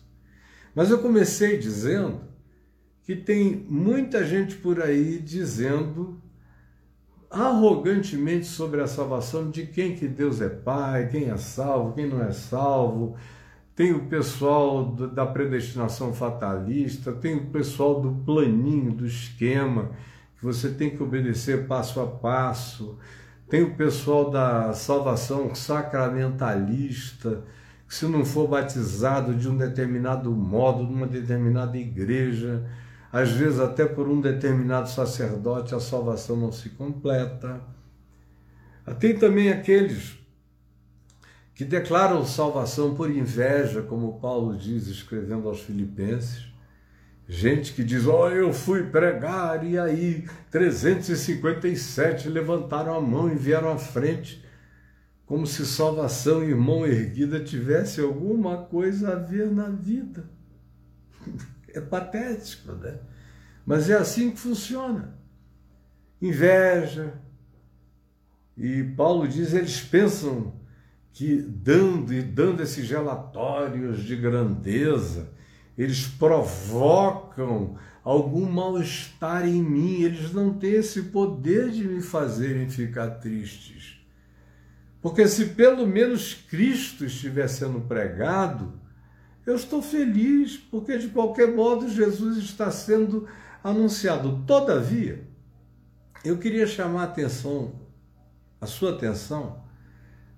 Mas 0.74 0.90
eu 0.90 0.98
comecei 0.98 1.58
dizendo 1.58 2.20
que 3.02 3.14
tem 3.14 3.66
muita 3.68 4.24
gente 4.24 4.56
por 4.56 4.80
aí 4.80 5.18
dizendo 5.18 6.20
arrogantemente 7.28 8.46
sobre 8.46 8.80
a 8.80 8.86
salvação 8.86 9.50
de 9.50 9.66
quem 9.66 9.94
que 9.94 10.08
Deus 10.08 10.40
é 10.40 10.48
pai, 10.48 11.08
quem 11.08 11.30
é 11.30 11.36
salvo, 11.36 11.94
quem 11.94 12.08
não 12.08 12.22
é 12.22 12.32
salvo. 12.32 13.16
Tem 13.74 13.92
o 13.92 14.06
pessoal 14.06 14.84
da 14.92 15.24
predestinação 15.24 16.12
fatalista, 16.12 17.12
tem 17.12 17.36
o 17.36 17.46
pessoal 17.46 18.00
do 18.00 18.12
planinho, 18.24 18.92
do 18.92 19.06
esquema, 19.06 19.92
que 20.36 20.44
você 20.44 20.70
tem 20.70 20.90
que 20.90 21.02
obedecer 21.02 21.66
passo 21.66 22.00
a 22.00 22.06
passo 22.06 22.98
tem 23.50 23.64
o 23.64 23.74
pessoal 23.74 24.30
da 24.30 24.72
salvação 24.72 25.52
sacramentalista, 25.56 27.42
que 27.86 27.92
se 27.92 28.06
não 28.06 28.24
for 28.24 28.46
batizado 28.46 29.34
de 29.34 29.48
um 29.48 29.56
determinado 29.56 30.30
modo, 30.30 30.84
numa 30.84 31.08
determinada 31.08 31.76
igreja, 31.76 32.64
às 33.12 33.32
vezes 33.32 33.58
até 33.58 33.84
por 33.84 34.08
um 34.08 34.20
determinado 34.20 34.88
sacerdote, 34.88 35.74
a 35.74 35.80
salvação 35.80 36.36
não 36.36 36.52
se 36.52 36.70
completa. 36.70 37.60
Tem 39.00 39.18
também 39.18 39.50
aqueles 39.50 40.16
que 41.52 41.64
declaram 41.64 42.24
salvação 42.24 42.94
por 42.94 43.10
inveja, 43.10 43.82
como 43.82 44.20
Paulo 44.20 44.56
diz 44.56 44.86
escrevendo 44.86 45.48
aos 45.48 45.60
Filipenses, 45.60 46.49
Gente 47.30 47.74
que 47.74 47.84
diz, 47.84 48.08
ó, 48.08 48.24
oh, 48.24 48.28
eu 48.28 48.52
fui 48.52 48.82
pregar 48.82 49.64
e 49.64 49.78
aí 49.78 50.26
357 50.50 52.28
levantaram 52.28 52.92
a 52.92 53.00
mão 53.00 53.30
e 53.30 53.36
vieram 53.36 53.70
à 53.70 53.78
frente, 53.78 54.44
como 55.24 55.46
se 55.46 55.64
salvação 55.64 56.42
e 56.42 56.52
mão 56.52 56.84
erguida 56.84 57.38
tivesse 57.38 58.00
alguma 58.00 58.64
coisa 58.64 59.12
a 59.12 59.14
ver 59.14 59.48
na 59.50 59.68
vida. 59.68 60.28
É 61.72 61.80
patético, 61.80 62.72
né? 62.72 62.98
Mas 63.64 63.88
é 63.88 63.94
assim 63.94 64.32
que 64.32 64.40
funciona. 64.40 65.16
Inveja. 66.20 67.14
E 68.56 68.82
Paulo 68.82 69.28
diz, 69.28 69.54
eles 69.54 69.80
pensam 69.80 70.52
que 71.12 71.40
dando 71.40 72.12
e 72.12 72.22
dando 72.22 72.60
esses 72.60 72.90
relatórios 72.90 74.02
de 74.02 74.16
grandeza, 74.16 75.30
eles 75.82 76.06
provocam 76.06 77.78
algum 78.04 78.44
mal-estar 78.50 79.48
em 79.48 79.62
mim, 79.62 80.02
eles 80.02 80.30
não 80.30 80.52
têm 80.52 80.74
esse 80.74 81.04
poder 81.04 81.70
de 81.70 81.88
me 81.88 82.02
fazerem 82.02 82.68
ficar 82.68 83.08
tristes. 83.12 83.98
Porque 85.00 85.26
se 85.26 85.46
pelo 85.46 85.86
menos 85.86 86.34
Cristo 86.34 87.06
estiver 87.06 87.48
sendo 87.48 87.80
pregado, 87.80 88.74
eu 89.46 89.56
estou 89.56 89.80
feliz, 89.80 90.58
porque 90.58 90.98
de 90.98 91.08
qualquer 91.08 91.48
modo 91.54 91.88
Jesus 91.88 92.36
está 92.36 92.70
sendo 92.70 93.26
anunciado. 93.64 94.44
Todavia, 94.46 95.26
eu 96.22 96.36
queria 96.36 96.66
chamar 96.66 97.00
a 97.00 97.04
atenção, 97.04 97.72
a 98.60 98.66
sua 98.66 98.90
atenção, 98.90 99.64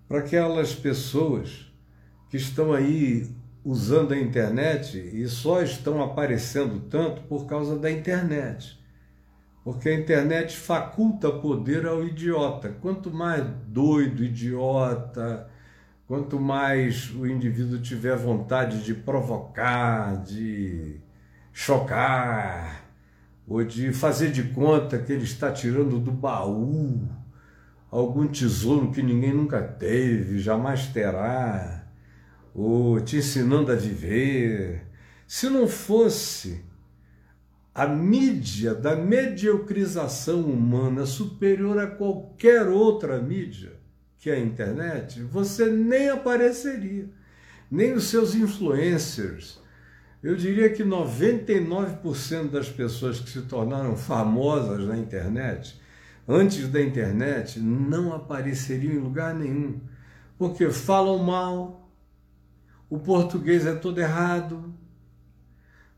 para 0.06 0.20
aquelas 0.20 0.72
pessoas 0.72 1.72
que 2.30 2.36
estão 2.36 2.72
aí 2.72 3.41
usando 3.64 4.12
a 4.12 4.18
internet 4.18 4.98
e 4.98 5.26
só 5.28 5.62
estão 5.62 6.02
aparecendo 6.02 6.80
tanto 6.88 7.22
por 7.22 7.46
causa 7.46 7.78
da 7.78 7.90
internet. 7.90 8.78
Porque 9.64 9.88
a 9.88 9.94
internet 9.94 10.56
faculta 10.56 11.30
poder 11.30 11.86
ao 11.86 12.04
idiota. 12.04 12.68
Quanto 12.80 13.12
mais 13.12 13.44
doido, 13.68 14.24
idiota, 14.24 15.48
quanto 16.08 16.40
mais 16.40 17.10
o 17.14 17.26
indivíduo 17.26 17.80
tiver 17.80 18.16
vontade 18.16 18.82
de 18.82 18.92
provocar, 18.92 20.20
de 20.22 21.00
chocar, 21.52 22.84
ou 23.46 23.62
de 23.64 23.92
fazer 23.92 24.32
de 24.32 24.42
conta 24.44 24.98
que 24.98 25.12
ele 25.12 25.24
está 25.24 25.52
tirando 25.52 26.00
do 26.00 26.10
baú 26.10 27.08
algum 27.90 28.26
tesouro 28.26 28.90
que 28.90 29.02
ninguém 29.02 29.34
nunca 29.34 29.62
teve, 29.62 30.38
jamais 30.38 30.86
terá 30.86 31.81
ou 32.54 33.00
te 33.00 33.16
ensinando 33.16 33.72
a 33.72 33.74
viver. 33.74 34.86
Se 35.26 35.48
não 35.48 35.66
fosse 35.66 36.62
a 37.74 37.86
mídia 37.86 38.74
da 38.74 38.94
mediocrização 38.94 40.42
humana 40.42 41.06
superior 41.06 41.78
a 41.78 41.86
qualquer 41.86 42.68
outra 42.68 43.20
mídia, 43.20 43.72
que 44.18 44.30
é 44.30 44.34
a 44.34 44.40
internet, 44.40 45.22
você 45.22 45.66
nem 45.66 46.10
apareceria, 46.10 47.08
nem 47.70 47.94
os 47.94 48.04
seus 48.04 48.34
influencers. 48.34 49.58
Eu 50.22 50.36
diria 50.36 50.70
que 50.70 50.84
99% 50.84 52.50
das 52.50 52.68
pessoas 52.68 53.18
que 53.18 53.30
se 53.30 53.42
tornaram 53.42 53.96
famosas 53.96 54.86
na 54.86 54.96
internet, 54.96 55.80
antes 56.28 56.68
da 56.68 56.80
internet, 56.80 57.58
não 57.58 58.12
apareceriam 58.12 58.92
em 58.92 58.98
lugar 58.98 59.34
nenhum, 59.34 59.80
porque 60.38 60.70
falam 60.70 61.18
mal, 61.18 61.81
o 62.92 62.98
português 62.98 63.64
é 63.64 63.74
todo 63.74 63.98
errado, 64.02 64.70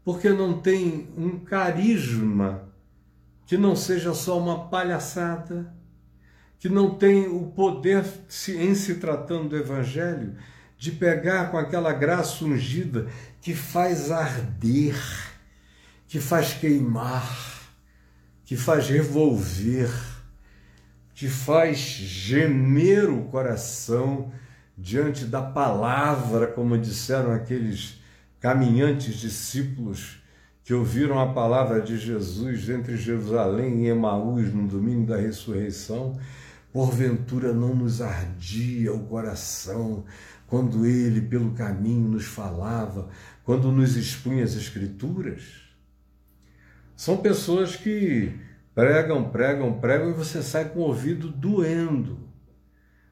porque 0.05 0.29
não 0.29 0.61
tem 0.61 1.09
um 1.17 1.41
carisma 1.41 2.69
que 3.47 3.57
não 3.57 3.75
seja 3.75 4.15
só 4.15 4.39
uma 4.39 4.69
palhaçada, 4.69 5.75
que 6.57 6.69
não 6.69 6.95
tem 6.95 7.27
o 7.27 7.47
poder, 7.47 8.05
em 8.51 8.77
se 8.77 8.95
tratando 9.01 9.49
do 9.49 9.57
Evangelho, 9.57 10.37
de 10.79 10.93
pegar 10.93 11.51
com 11.51 11.59
aquela 11.59 11.93
graça 11.93 12.45
ungida 12.45 13.09
que 13.41 13.57
faz 13.57 14.13
arder, 14.13 14.95
que 16.07 16.21
faz 16.21 16.53
queimar, 16.53 17.73
que 18.45 18.57
faz 18.57 18.89
revolver, 18.89 19.91
que 21.13 21.27
faz 21.27 21.77
gemer 21.77 23.11
o 23.11 23.25
coração 23.25 24.31
diante 24.77 25.25
da 25.25 25.41
palavra, 25.41 26.49
como 26.49 26.77
disseram 26.77 27.33
aqueles 27.33 28.01
caminhantes 28.41 29.15
discípulos 29.15 30.21
que 30.65 30.75
ouviram 30.75 31.19
a 31.21 31.33
palavra 31.33 31.81
de 31.81 31.97
Jesus 31.97 32.69
entre 32.69 32.97
Jerusalém 32.97 33.85
e 33.85 33.89
Emaús 33.89 34.53
no 34.53 34.67
domingo 34.67 35.07
da 35.07 35.17
ressurreição, 35.17 36.19
porventura 36.73 37.53
não 37.53 37.75
nos 37.75 38.01
ardia 38.01 38.93
o 38.93 39.07
coração 39.07 40.05
quando 40.47 40.87
ele 40.87 41.21
pelo 41.21 41.53
caminho 41.53 42.09
nos 42.09 42.25
falava, 42.25 43.09
quando 43.45 43.71
nos 43.71 43.97
expunha 43.97 44.43
as 44.43 44.55
escrituras? 44.55 45.43
São 46.97 47.19
pessoas 47.19 47.77
que 47.77 48.33
pregam, 48.75 49.31
pregam, 49.31 49.79
pregam 49.79 50.11
e 50.11 50.15
você 50.15 50.43
sai 50.43 50.69
com 50.71 50.81
o 50.81 50.85
ouvido 50.85 51.29
doendo 51.29 52.34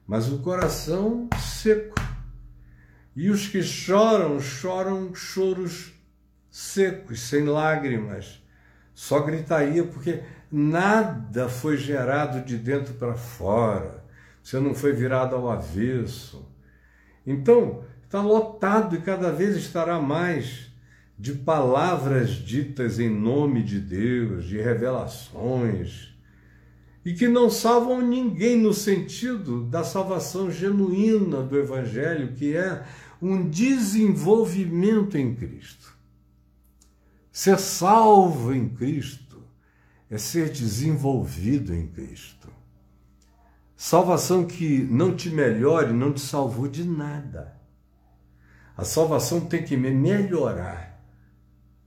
mas 0.07 0.31
o 0.31 0.39
coração 0.39 1.29
seco. 1.39 2.01
E 3.15 3.29
os 3.29 3.47
que 3.47 3.61
choram, 3.61 4.39
choram 4.39 5.13
choros 5.13 5.93
secos, 6.49 7.21
sem 7.21 7.45
lágrimas, 7.45 8.41
só 8.93 9.21
gritaria, 9.21 9.83
porque 9.83 10.23
nada 10.51 11.49
foi 11.49 11.77
gerado 11.77 12.45
de 12.45 12.57
dentro 12.57 12.93
para 12.95 13.15
fora, 13.15 14.03
você 14.41 14.59
não 14.59 14.75
foi 14.75 14.93
virado 14.93 15.35
ao 15.35 15.49
avesso. 15.49 16.47
Então, 17.25 17.83
está 18.03 18.21
lotado 18.21 18.95
e 18.95 19.01
cada 19.01 19.31
vez 19.31 19.55
estará 19.55 19.99
mais 19.99 20.71
de 21.17 21.33
palavras 21.33 22.31
ditas 22.31 22.99
em 22.99 23.09
nome 23.09 23.63
de 23.63 23.79
Deus, 23.79 24.45
de 24.45 24.59
revelações, 24.59 26.12
e 27.05 27.13
que 27.13 27.27
não 27.27 27.49
salvam 27.49 28.01
ninguém 28.01 28.57
no 28.57 28.73
sentido 28.73 29.63
da 29.65 29.83
salvação 29.83 30.49
genuína 30.49 31.41
do 31.43 31.57
Evangelho, 31.57 32.33
que 32.33 32.55
é 32.55 32.85
um 33.21 33.49
desenvolvimento 33.49 35.17
em 35.17 35.35
Cristo. 35.35 35.97
Ser 37.31 37.57
salvo 37.57 38.53
em 38.53 38.69
Cristo 38.69 39.41
é 40.09 40.17
ser 40.17 40.49
desenvolvido 40.49 41.73
em 41.73 41.87
Cristo. 41.87 42.47
Salvação 43.75 44.45
que 44.45 44.83
não 44.83 45.15
te 45.15 45.29
melhore 45.29 45.91
não 45.91 46.13
te 46.13 46.21
salvou 46.21 46.67
de 46.67 46.83
nada. 46.83 47.59
A 48.77 48.85
salvação 48.85 49.41
tem 49.41 49.63
que 49.63 49.75
me 49.75 49.91
melhorar. 49.91 51.03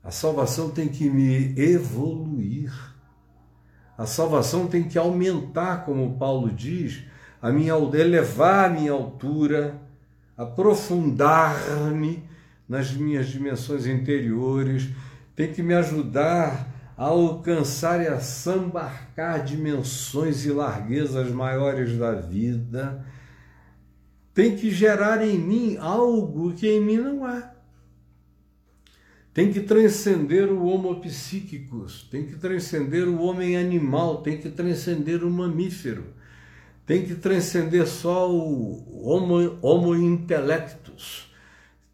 A 0.03 0.11
salvação 0.11 0.71
tem 0.71 0.89
que 0.89 1.09
me 1.09 1.59
evoluir. 1.59 2.73
A 3.97 4.05
salvação 4.05 4.67
tem 4.67 4.85
que 4.85 4.99
aumentar, 4.99 5.85
como 5.85 6.19
Paulo 6.19 6.51
diz, 6.51 7.03
a 7.41 7.51
minha 7.51 7.75
elevar 7.95 8.71
a 8.71 8.73
minha 8.73 8.93
altura, 8.93 9.81
aprofundar-me 10.37 12.23
nas 12.69 12.93
minhas 12.93 13.29
dimensões 13.29 13.87
interiores, 13.87 14.89
tem 15.35 15.53
que 15.53 15.63
me 15.63 15.75
ajudar 15.75 16.69
a 16.97 17.05
alcançar 17.05 18.03
e 18.03 18.09
a 18.09 18.21
sambarcar 18.21 19.45
dimensões 19.45 20.45
e 20.45 20.51
larguezas 20.51 21.31
maiores 21.31 21.97
da 21.97 22.13
vida, 22.13 23.05
tem 24.35 24.57
que 24.57 24.71
gerar 24.71 25.25
em 25.25 25.39
mim 25.39 25.77
algo 25.79 26.53
que 26.53 26.69
em 26.69 26.81
mim 26.81 26.99
não 26.99 27.25
há. 27.25 27.56
Tem 29.37 29.53
que 29.53 29.61
transcender 29.61 30.51
o 30.51 30.65
homo 30.65 30.99
psíquicos, 30.99 32.09
tem 32.11 32.25
que 32.25 32.37
transcender 32.37 33.07
o 33.07 33.21
homem 33.21 33.55
animal, 33.55 34.23
tem 34.23 34.39
que 34.39 34.49
transcender 34.49 35.23
o 35.23 35.31
mamífero, 35.31 36.07
tem 36.87 37.05
que 37.05 37.15
transcender 37.15 37.87
só 37.87 38.33
o 38.33 39.07
homo, 39.07 39.59
homo 39.61 39.95
intelectus, 39.95 41.31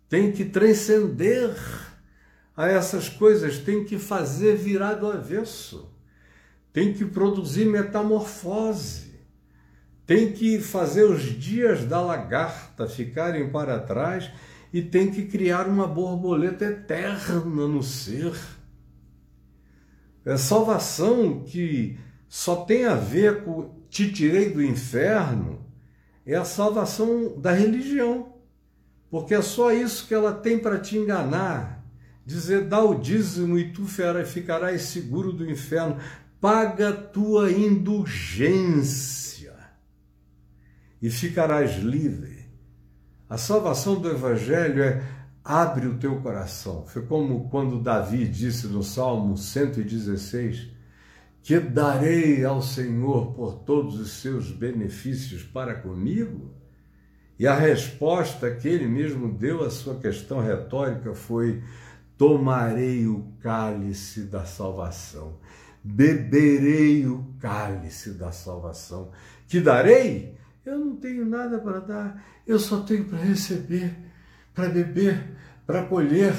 tem 0.09 0.31
que 0.31 0.45
transcender 0.45 1.53
a 2.57 2.69
essas 2.69 3.09
coisas, 3.09 3.59
tem 3.59 3.83
que 3.83 3.99
fazer 3.99 4.55
virar 4.55 4.95
do 4.95 5.09
avesso, 5.09 5.93
tem 6.73 6.93
que 6.93 7.05
produzir 7.07 7.65
metamorfose, 7.65 9.15
tem 10.07 10.31
que 10.31 10.61
fazer 10.61 11.03
os 11.03 11.23
dias 11.23 11.87
da 11.87 12.01
lagarta 12.01 12.87
ficarem 12.87 13.51
para 13.51 13.81
trás 13.81 14.31
e 14.73 14.81
tem 14.81 15.11
que 15.11 15.27
criar 15.27 15.69
uma 15.69 15.87
borboleta 15.87 16.65
eterna 16.65 17.67
no 17.67 17.83
ser. 17.83 18.35
É 20.25 20.37
salvação 20.37 21.43
que 21.45 21.99
só 22.29 22.65
tem 22.65 22.85
a 22.85 22.95
ver 22.95 23.45
com 23.45 23.83
te 23.91 24.11
tirei 24.11 24.51
do 24.51 24.63
inferno, 24.63 25.61
é 26.25 26.35
a 26.35 26.45
salvação 26.45 27.39
da 27.39 27.53
religião. 27.53 28.33
Porque 29.11 29.35
é 29.35 29.43
só 29.43 29.73
isso 29.73 30.09
que 30.09 30.15
ela 30.15 30.33
tem 30.33 30.59
para 30.59 30.79
te 30.79 30.97
enganar 30.97 31.83
dizer: 32.25 32.65
dá 32.65 32.83
o 32.83 32.95
dízimo 32.95 33.59
e 33.59 33.73
tu 33.73 33.85
ficarás 34.25 34.83
seguro 34.83 35.33
do 35.33 35.49
inferno, 35.49 35.99
paga 36.41 36.93
tua 36.93 37.53
indulgência 37.53 39.55
e 41.01 41.11
ficarás 41.11 41.79
livre. 41.79 42.32
A 43.33 43.39
salvação 43.39 43.99
do 43.99 44.11
Evangelho 44.11 44.83
é 44.83 45.03
abre 45.43 45.87
o 45.87 45.97
teu 45.97 46.21
coração. 46.21 46.85
Foi 46.87 47.01
como 47.01 47.49
quando 47.49 47.81
Davi 47.81 48.29
disse 48.29 48.67
no 48.67 48.83
Salmo 48.83 49.39
116: 49.39 50.69
Que 51.43 51.59
darei 51.59 52.45
ao 52.45 52.61
Senhor 52.61 53.33
por 53.33 53.55
todos 53.61 53.99
os 53.99 54.21
seus 54.21 54.51
benefícios 54.51 55.43
para 55.43 55.75
comigo? 55.75 56.51
E 57.39 57.47
a 57.47 57.55
resposta 57.55 58.55
que 58.55 58.69
ele 58.69 58.87
mesmo 58.87 59.33
deu 59.33 59.65
à 59.65 59.71
sua 59.71 59.95
questão 59.95 60.39
retórica 60.39 61.15
foi: 61.15 61.63
tomarei 62.19 63.07
o 63.07 63.33
cálice 63.41 64.25
da 64.25 64.45
salvação, 64.45 65.39
beberei 65.83 67.07
o 67.07 67.25
cálice 67.41 68.11
da 68.11 68.31
salvação. 68.31 69.11
Que 69.49 69.59
darei? 69.59 70.42
Eu 70.65 70.79
não 70.79 70.95
tenho 70.97 71.27
nada 71.27 71.59
para 71.59 71.81
dar, 71.81 72.25
eu 72.47 72.57
só 72.59 72.81
tenho 72.81 73.05
para 73.05 73.19
receber, 73.19 73.95
para 74.55 74.69
beber, 74.69 75.23
para 75.67 75.85
colher, 75.85 76.35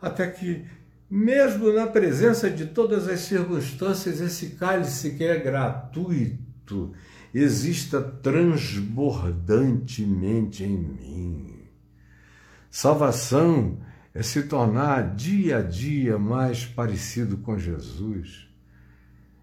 até 0.00 0.26
que, 0.26 0.64
mesmo 1.08 1.72
na 1.72 1.86
presença 1.86 2.50
de 2.50 2.66
todas 2.66 3.06
as 3.08 3.20
circunstâncias, 3.20 4.20
esse 4.20 4.56
cálice 4.56 5.12
que 5.12 5.22
é 5.24 5.38
gratuito 5.38 6.92
exista 7.32 8.02
transbordantemente 8.02 10.64
em 10.64 10.76
mim. 10.76 11.54
Salvação 12.70 13.78
é 14.12 14.22
se 14.22 14.42
tornar 14.42 15.14
dia 15.14 15.58
a 15.58 15.62
dia 15.62 16.18
mais 16.18 16.66
parecido 16.66 17.38
com 17.38 17.58
Jesus. 17.58 18.46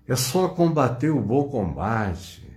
É 0.08 0.16
só 0.16 0.50
combater 0.50 1.10
o 1.10 1.22
bom 1.22 1.48
combate. 1.48 2.53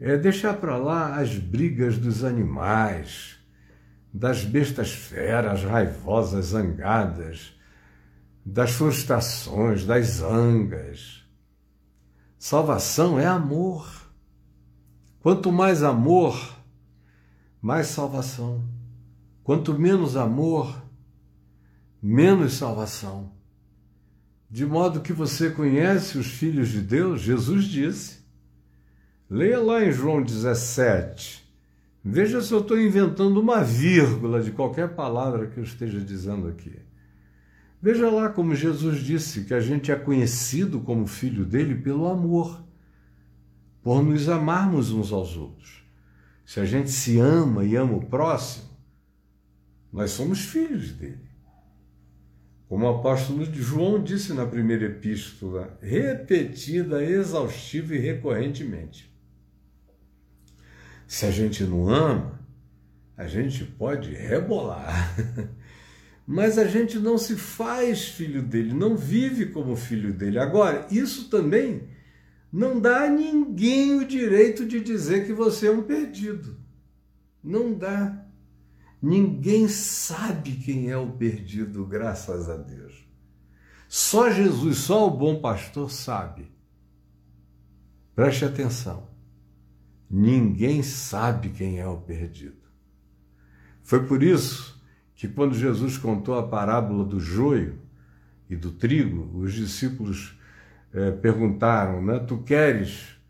É 0.00 0.16
deixar 0.16 0.54
para 0.54 0.78
lá 0.78 1.20
as 1.20 1.36
brigas 1.36 1.98
dos 1.98 2.24
animais, 2.24 3.36
das 4.10 4.44
bestas 4.44 4.90
feras 4.90 5.62
raivosas, 5.62 6.46
zangadas, 6.46 7.54
das 8.44 8.70
frustrações, 8.70 9.84
das 9.84 10.06
zangas. 10.06 11.22
Salvação 12.38 13.20
é 13.20 13.26
amor. 13.26 14.10
Quanto 15.20 15.52
mais 15.52 15.82
amor, 15.82 16.56
mais 17.60 17.88
salvação. 17.88 18.64
Quanto 19.44 19.78
menos 19.78 20.16
amor, 20.16 20.82
menos 22.02 22.54
salvação. 22.54 23.32
De 24.50 24.64
modo 24.64 25.02
que 25.02 25.12
você 25.12 25.50
conhece 25.50 26.16
os 26.16 26.26
filhos 26.26 26.70
de 26.70 26.80
Deus, 26.80 27.20
Jesus 27.20 27.64
disse. 27.66 28.19
Leia 29.32 29.60
lá 29.60 29.84
em 29.84 29.92
João 29.92 30.20
17. 30.20 31.48
Veja 32.04 32.40
se 32.40 32.52
eu 32.52 32.62
estou 32.62 32.76
inventando 32.80 33.40
uma 33.40 33.62
vírgula 33.62 34.42
de 34.42 34.50
qualquer 34.50 34.96
palavra 34.96 35.46
que 35.46 35.56
eu 35.56 35.62
esteja 35.62 36.00
dizendo 36.00 36.48
aqui. 36.48 36.76
Veja 37.80 38.10
lá 38.10 38.28
como 38.28 38.56
Jesus 38.56 38.98
disse 38.98 39.44
que 39.44 39.54
a 39.54 39.60
gente 39.60 39.92
é 39.92 39.94
conhecido 39.94 40.80
como 40.80 41.06
filho 41.06 41.44
dele 41.44 41.76
pelo 41.76 42.08
amor, 42.08 42.60
por 43.84 44.02
nos 44.02 44.28
amarmos 44.28 44.90
uns 44.90 45.12
aos 45.12 45.36
outros. 45.36 45.84
Se 46.44 46.58
a 46.58 46.64
gente 46.64 46.90
se 46.90 47.20
ama 47.20 47.64
e 47.64 47.76
ama 47.76 47.98
o 47.98 48.06
próximo, 48.06 48.68
nós 49.92 50.10
somos 50.10 50.40
filhos 50.40 50.90
dele. 50.90 51.30
Como 52.68 52.84
o 52.84 52.98
apóstolo 52.98 53.44
João 53.44 54.02
disse 54.02 54.32
na 54.32 54.44
primeira 54.44 54.86
epístola, 54.86 55.78
repetida, 55.80 57.04
exaustiva 57.04 57.94
e 57.94 57.98
recorrentemente. 57.98 59.09
Se 61.10 61.26
a 61.26 61.30
gente 61.32 61.64
não 61.64 61.88
ama, 61.88 62.40
a 63.16 63.26
gente 63.26 63.64
pode 63.64 64.14
rebolar, 64.14 65.12
mas 66.24 66.56
a 66.56 66.64
gente 66.64 67.00
não 67.00 67.18
se 67.18 67.34
faz 67.34 68.06
filho 68.10 68.40
dele, 68.40 68.72
não 68.72 68.96
vive 68.96 69.46
como 69.46 69.74
filho 69.74 70.14
dele. 70.14 70.38
Agora, 70.38 70.86
isso 70.88 71.28
também 71.28 71.88
não 72.52 72.78
dá 72.78 73.06
a 73.06 73.10
ninguém 73.10 73.96
o 73.96 74.06
direito 74.06 74.64
de 74.64 74.80
dizer 74.80 75.26
que 75.26 75.32
você 75.32 75.66
é 75.66 75.72
um 75.72 75.82
perdido. 75.82 76.56
Não 77.42 77.74
dá. 77.74 78.24
Ninguém 79.02 79.66
sabe 79.66 80.52
quem 80.52 80.92
é 80.92 80.96
o 80.96 81.10
perdido, 81.10 81.84
graças 81.86 82.48
a 82.48 82.56
Deus. 82.56 83.04
Só 83.88 84.30
Jesus, 84.30 84.78
só 84.78 85.08
o 85.08 85.10
bom 85.10 85.40
pastor 85.40 85.90
sabe. 85.90 86.52
Preste 88.14 88.44
atenção. 88.44 89.09
Ninguém 90.10 90.82
sabe 90.82 91.50
quem 91.50 91.78
é 91.78 91.86
o 91.86 91.96
perdido. 91.96 92.56
Foi 93.82 94.04
por 94.06 94.22
isso 94.22 94.82
que, 95.14 95.28
quando 95.28 95.54
Jesus 95.54 95.96
contou 95.96 96.38
a 96.38 96.48
parábola 96.48 97.04
do 97.04 97.20
joio 97.20 97.78
e 98.48 98.56
do 98.56 98.72
trigo, 98.72 99.30
os 99.38 99.52
discípulos 99.52 100.36
eh, 100.92 101.12
perguntaram: 101.12 102.02
né, 102.02 102.18
Tu 102.18 102.38
queres 102.38 103.20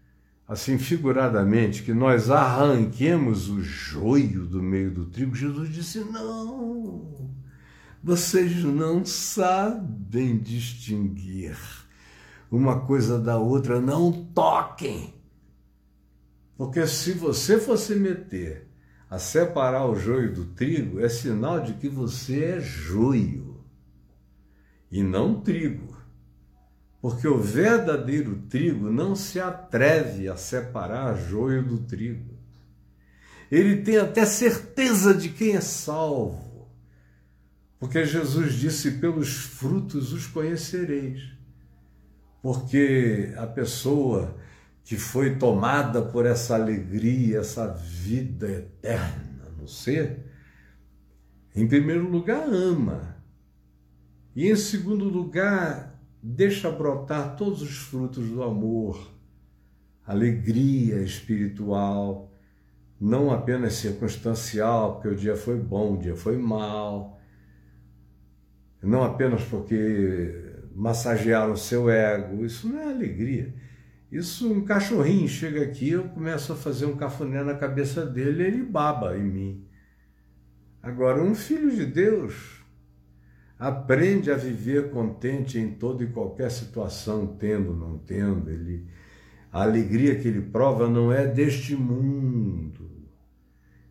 assim 0.50 0.78
figuradamente, 0.78 1.84
que 1.84 1.94
nós 1.94 2.28
arranquemos 2.28 3.48
o 3.48 3.62
joio 3.62 4.44
do 4.46 4.60
meio 4.60 4.90
do 4.90 5.06
trigo, 5.06 5.32
Jesus 5.32 5.72
disse: 5.72 6.00
não, 6.00 7.30
vocês 8.02 8.64
não 8.64 9.04
sabem 9.04 10.38
distinguir 10.38 11.56
uma 12.50 12.80
coisa 12.80 13.16
da 13.16 13.38
outra, 13.38 13.80
não 13.80 14.10
toquem. 14.10 15.14
Porque 16.60 16.86
se 16.86 17.12
você 17.12 17.58
fosse 17.58 17.94
meter 17.94 18.68
a 19.08 19.18
separar 19.18 19.86
o 19.86 19.96
joio 19.96 20.34
do 20.34 20.44
trigo, 20.44 21.00
é 21.00 21.08
sinal 21.08 21.60
de 21.60 21.72
que 21.72 21.88
você 21.88 22.44
é 22.44 22.60
joio 22.60 23.64
e 24.92 25.02
não 25.02 25.40
trigo. 25.40 25.96
Porque 27.00 27.26
o 27.26 27.38
verdadeiro 27.38 28.42
trigo 28.46 28.90
não 28.90 29.16
se 29.16 29.40
atreve 29.40 30.28
a 30.28 30.36
separar 30.36 31.16
joio 31.16 31.66
do 31.66 31.78
trigo. 31.78 32.38
Ele 33.50 33.78
tem 33.78 33.96
até 33.96 34.26
certeza 34.26 35.14
de 35.14 35.30
quem 35.30 35.56
é 35.56 35.62
salvo. 35.62 36.68
Porque 37.78 38.04
Jesus 38.04 38.52
disse: 38.52 38.98
pelos 38.98 39.32
frutos 39.32 40.12
os 40.12 40.26
conhecereis. 40.26 41.22
Porque 42.42 43.32
a 43.38 43.46
pessoa 43.46 44.36
que 44.84 44.96
foi 44.96 45.36
tomada 45.36 46.02
por 46.02 46.26
essa 46.26 46.54
alegria, 46.54 47.38
essa 47.38 47.68
vida 47.68 48.50
eterna 48.50 49.50
no 49.58 49.68
ser, 49.68 50.24
em 51.54 51.66
primeiro 51.66 52.08
lugar, 52.08 52.48
ama. 52.48 53.16
E 54.34 54.48
em 54.48 54.56
segundo 54.56 55.04
lugar, 55.04 56.00
deixa 56.22 56.70
brotar 56.70 57.36
todos 57.36 57.62
os 57.62 57.76
frutos 57.76 58.28
do 58.28 58.42
amor, 58.42 59.12
alegria 60.06 61.02
espiritual, 61.02 62.32
não 63.00 63.30
apenas 63.30 63.74
circunstancial, 63.74 64.94
porque 64.94 65.08
o 65.08 65.16
dia 65.16 65.36
foi 65.36 65.58
bom, 65.58 65.94
o 65.94 65.98
dia 65.98 66.14
foi 66.14 66.36
mal, 66.36 67.18
não 68.82 69.02
apenas 69.02 69.42
porque 69.44 70.58
massagearam 70.74 71.52
o 71.52 71.56
seu 71.56 71.90
ego, 71.90 72.44
isso 72.44 72.68
não 72.68 72.78
é 72.78 72.92
alegria. 72.92 73.54
Isso, 74.10 74.52
um 74.52 74.64
cachorrinho 74.64 75.28
chega 75.28 75.62
aqui, 75.62 75.90
eu 75.90 76.08
começo 76.08 76.52
a 76.52 76.56
fazer 76.56 76.86
um 76.86 76.96
cafuné 76.96 77.44
na 77.44 77.54
cabeça 77.54 78.04
dele, 78.04 78.42
ele 78.42 78.62
baba 78.62 79.16
em 79.16 79.22
mim. 79.22 79.64
Agora, 80.82 81.22
um 81.22 81.34
filho 81.34 81.70
de 81.70 81.86
Deus 81.86 82.60
aprende 83.56 84.32
a 84.32 84.36
viver 84.36 84.90
contente 84.90 85.58
em 85.58 85.74
toda 85.74 86.02
e 86.02 86.08
qualquer 86.08 86.50
situação, 86.50 87.36
tendo, 87.38 87.74
não 87.74 87.98
tendo. 87.98 88.50
Ele, 88.50 88.86
a 89.52 89.62
alegria 89.62 90.18
que 90.18 90.26
ele 90.26 90.40
prova 90.40 90.88
não 90.88 91.12
é 91.12 91.26
deste 91.26 91.76
mundo. 91.76 92.90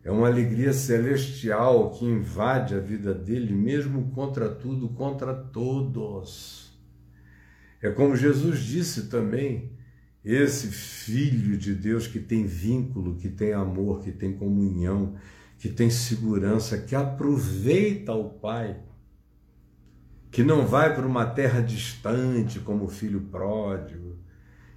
É 0.02 0.10
uma 0.10 0.26
alegria 0.26 0.72
celestial 0.72 1.90
que 1.90 2.04
invade 2.04 2.74
a 2.74 2.80
vida 2.80 3.14
dele, 3.14 3.54
mesmo 3.54 4.10
contra 4.10 4.48
tudo, 4.48 4.88
contra 4.90 5.32
todos. 5.32 6.78
É 7.80 7.90
como 7.90 8.16
Jesus 8.16 8.60
disse 8.60 9.08
também: 9.08 9.70
esse 10.24 10.68
Filho 10.68 11.56
de 11.56 11.74
Deus 11.74 12.06
que 12.06 12.18
tem 12.18 12.44
vínculo, 12.44 13.16
que 13.16 13.28
tem 13.28 13.52
amor, 13.52 14.02
que 14.02 14.12
tem 14.12 14.32
comunhão, 14.32 15.14
que 15.58 15.68
tem 15.68 15.90
segurança, 15.90 16.78
que 16.78 16.94
aproveita 16.94 18.12
o 18.12 18.30
Pai 18.30 18.80
que 20.30 20.44
não 20.44 20.64
vai 20.64 20.94
para 20.94 21.06
uma 21.06 21.26
terra 21.26 21.60
distante 21.60 22.60
como 22.60 22.84
o 22.84 22.88
filho 22.88 23.22
pródigo, 23.22 24.16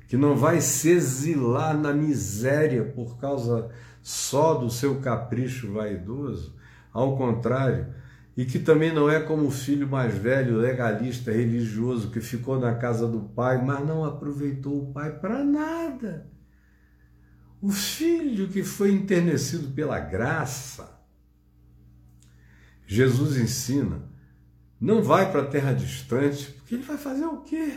que 0.07 0.17
não 0.17 0.35
vai 0.35 0.59
se 0.59 0.89
exilar 0.89 1.77
na 1.77 1.93
miséria 1.93 2.83
por 2.83 3.17
causa 3.17 3.69
só 4.01 4.55
do 4.55 4.69
seu 4.69 4.99
capricho 4.99 5.71
vaidoso, 5.71 6.55
ao 6.91 7.15
contrário, 7.15 7.87
e 8.35 8.45
que 8.45 8.59
também 8.59 8.93
não 8.93 9.09
é 9.09 9.19
como 9.19 9.45
o 9.45 9.51
filho 9.51 9.87
mais 9.87 10.15
velho, 10.17 10.57
legalista, 10.57 11.31
religioso, 11.31 12.11
que 12.11 12.19
ficou 12.19 12.59
na 12.59 12.75
casa 12.75 13.07
do 13.07 13.21
pai, 13.21 13.63
mas 13.63 13.85
não 13.85 14.03
aproveitou 14.03 14.81
o 14.81 14.93
pai 14.93 15.19
para 15.19 15.43
nada. 15.43 16.31
O 17.61 17.71
filho 17.71 18.49
que 18.49 18.63
foi 18.63 18.91
enternecido 18.91 19.71
pela 19.73 19.99
graça. 19.99 20.99
Jesus 22.85 23.37
ensina 23.37 24.13
não 24.83 25.01
vai 25.01 25.31
para 25.31 25.43
a 25.43 25.47
terra 25.47 25.71
distante, 25.71 26.51
porque 26.51 26.75
ele 26.75 26.83
vai 26.83 26.97
fazer 26.97 27.23
o 27.23 27.37
quê? 27.37 27.71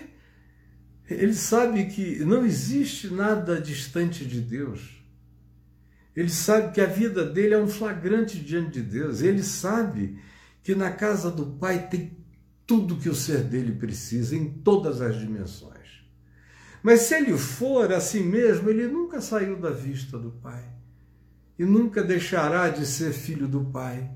Ele 1.09 1.35
sabe 1.35 1.87
que 1.87 2.19
não 2.25 2.45
existe 2.45 3.15
nada 3.15 3.61
distante 3.61 4.25
de 4.25 4.41
Deus. 4.41 5.05
Ele 6.17 6.29
sabe 6.29 6.73
que 6.73 6.81
a 6.81 6.87
vida 6.87 7.25
dele 7.25 7.55
é 7.55 7.59
um 7.59 7.69
flagrante 7.69 8.41
diante 8.41 8.81
de 8.81 8.83
Deus. 8.83 9.23
Ele 9.23 9.45
sabe 9.45 10.19
que 10.67 10.75
na 10.75 10.91
casa 10.91 11.31
do 11.31 11.47
Pai 11.47 11.87
tem 11.89 12.19
tudo 12.67 12.97
que 12.97 13.09
o 13.09 13.15
ser 13.15 13.45
dele 13.45 13.71
precisa, 13.71 14.35
em 14.35 14.49
todas 14.49 15.01
as 15.01 15.17
dimensões. 15.17 16.05
Mas 16.83 17.03
se 17.03 17.15
ele 17.15 17.39
for 17.39 17.93
assim 17.93 18.25
mesmo, 18.25 18.69
ele 18.69 18.89
nunca 18.89 19.21
saiu 19.21 19.61
da 19.61 19.71
vista 19.71 20.19
do 20.19 20.33
Pai 20.33 20.65
e 21.57 21.65
nunca 21.65 22.03
deixará 22.03 22.69
de 22.69 22.85
ser 22.85 23.13
filho 23.13 23.47
do 23.47 23.67
Pai 23.67 24.11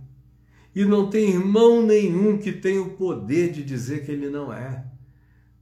e 0.74 0.84
não 0.84 1.08
tem 1.08 1.30
irmão 1.30 1.86
nenhum 1.86 2.36
que 2.36 2.50
tenha 2.50 2.82
o 2.82 2.96
poder 2.96 3.52
de 3.52 3.62
dizer 3.62 4.04
que 4.04 4.10
ele 4.10 4.28
não 4.28 4.52
é. 4.52 4.84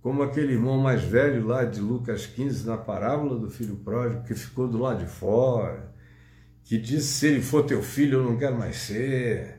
Como 0.01 0.23
aquele 0.23 0.55
irmão 0.55 0.79
mais 0.79 1.03
velho 1.03 1.47
lá 1.47 1.67
de 1.67 1.83
Lucas 1.83 2.25
15, 2.25 2.67
na 2.67 2.79
parábola 2.79 3.39
do 3.39 3.51
filho 3.51 3.77
pródigo, 3.77 4.25
que 4.25 4.35
ficou 4.35 4.67
do 4.67 4.79
lado 4.79 5.05
de 5.05 5.11
fora, 5.11 5.95
que 6.65 6.79
disse: 6.79 7.09
se 7.09 7.27
ele 7.27 7.43
for 7.43 7.65
teu 7.67 7.83
filho, 7.83 8.21
eu 8.21 8.25
não 8.25 8.39
quero 8.39 8.57
mais 8.57 8.77
ser. 8.77 9.58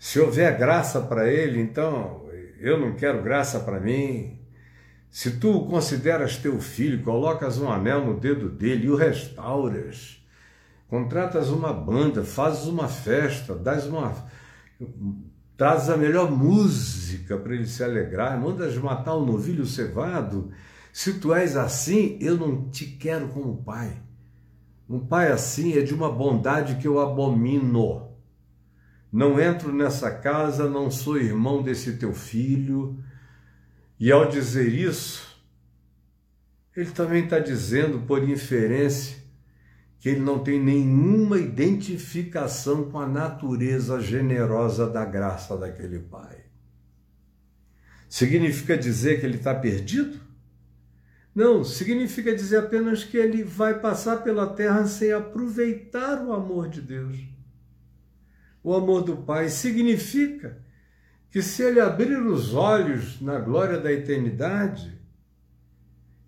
Se 0.00 0.18
houver 0.18 0.56
graça 0.56 0.98
para 0.98 1.28
ele, 1.30 1.60
então 1.60 2.22
eu 2.58 2.80
não 2.80 2.94
quero 2.94 3.22
graça 3.22 3.60
para 3.60 3.78
mim. 3.78 4.40
Se 5.10 5.32
tu 5.32 5.58
o 5.58 5.66
consideras 5.66 6.38
teu 6.38 6.58
filho, 6.58 7.02
colocas 7.02 7.58
um 7.58 7.70
anel 7.70 8.06
no 8.06 8.18
dedo 8.18 8.48
dele 8.48 8.86
e 8.86 8.90
o 8.90 8.96
restauras, 8.96 10.24
contratas 10.88 11.50
uma 11.50 11.70
banda, 11.70 12.24
fazes 12.24 12.64
uma 12.64 12.88
festa, 12.88 13.54
dás 13.54 13.86
uma 13.86 14.14
traz 15.54 15.90
a 15.90 15.96
melhor 15.98 16.30
música 16.30 17.36
para 17.36 17.54
ele 17.54 17.66
se 17.66 17.84
alegrar, 17.84 18.40
mandas 18.40 18.78
matar 18.78 19.18
um 19.18 19.26
novilho 19.26 19.66
cevado. 19.66 20.50
Se 20.90 21.20
tu 21.20 21.34
és 21.34 21.58
assim, 21.58 22.16
eu 22.22 22.38
não 22.38 22.70
te 22.70 22.86
quero 22.86 23.28
como 23.28 23.62
pai. 23.62 23.92
Um 24.88 24.98
pai 24.98 25.30
assim 25.30 25.76
é 25.76 25.82
de 25.82 25.92
uma 25.92 26.10
bondade 26.10 26.76
que 26.76 26.88
eu 26.88 26.98
abomino. 26.98 28.09
Não 29.12 29.40
entro 29.40 29.72
nessa 29.72 30.10
casa, 30.10 30.68
não 30.68 30.90
sou 30.90 31.18
irmão 31.18 31.62
desse 31.62 31.96
teu 31.96 32.14
filho. 32.14 33.02
E 33.98 34.12
ao 34.12 34.28
dizer 34.28 34.68
isso, 34.68 35.36
ele 36.76 36.90
também 36.90 37.24
está 37.24 37.38
dizendo, 37.38 38.00
por 38.06 38.22
inferência, 38.28 39.18
que 39.98 40.08
ele 40.08 40.20
não 40.20 40.38
tem 40.38 40.58
nenhuma 40.58 41.38
identificação 41.38 42.90
com 42.90 42.98
a 42.98 43.06
natureza 43.06 44.00
generosa 44.00 44.88
da 44.88 45.04
graça 45.04 45.56
daquele 45.56 45.98
pai. 45.98 46.38
Significa 48.08 48.78
dizer 48.78 49.20
que 49.20 49.26
ele 49.26 49.36
está 49.36 49.54
perdido? 49.54 50.18
Não, 51.34 51.62
significa 51.62 52.34
dizer 52.34 52.58
apenas 52.58 53.04
que 53.04 53.16
ele 53.16 53.44
vai 53.44 53.78
passar 53.78 54.22
pela 54.24 54.46
terra 54.46 54.86
sem 54.86 55.12
aproveitar 55.12 56.24
o 56.24 56.32
amor 56.32 56.68
de 56.68 56.80
Deus. 56.80 57.18
O 58.62 58.74
amor 58.74 59.02
do 59.02 59.16
Pai 59.16 59.48
significa 59.48 60.58
que 61.30 61.42
se 61.42 61.62
ele 61.62 61.80
abrir 61.80 62.20
os 62.20 62.54
olhos 62.54 63.20
na 63.20 63.38
glória 63.38 63.78
da 63.78 63.92
eternidade, 63.92 65.00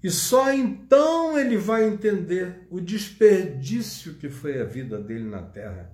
e 0.02 0.10
só 0.10 0.52
então 0.52 1.38
ele 1.38 1.56
vai 1.56 1.88
entender 1.88 2.66
o 2.70 2.80
desperdício 2.80 4.14
que 4.14 4.28
foi 4.28 4.60
a 4.60 4.64
vida 4.64 4.98
dele 4.98 5.28
na 5.28 5.42
terra. 5.42 5.92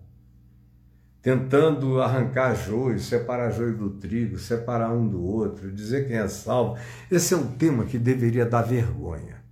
Tentando 1.21 2.01
arrancar 2.01 2.55
joio, 2.55 2.99
separar 2.99 3.51
joio 3.51 3.77
do 3.77 3.91
trigo, 3.91 4.39
separar 4.39 4.93
um 4.93 5.07
do 5.07 5.23
outro, 5.23 5.71
dizer 5.71 6.07
quem 6.07 6.17
é 6.17 6.29
salvo. 6.29 6.81
Esse 7.11 7.35
é 7.35 7.37
um 7.37 7.53
tema 7.57 7.85
que 7.85 7.99
deveria 7.99 8.47
dar 8.47 8.63
vergonha. 8.63 9.43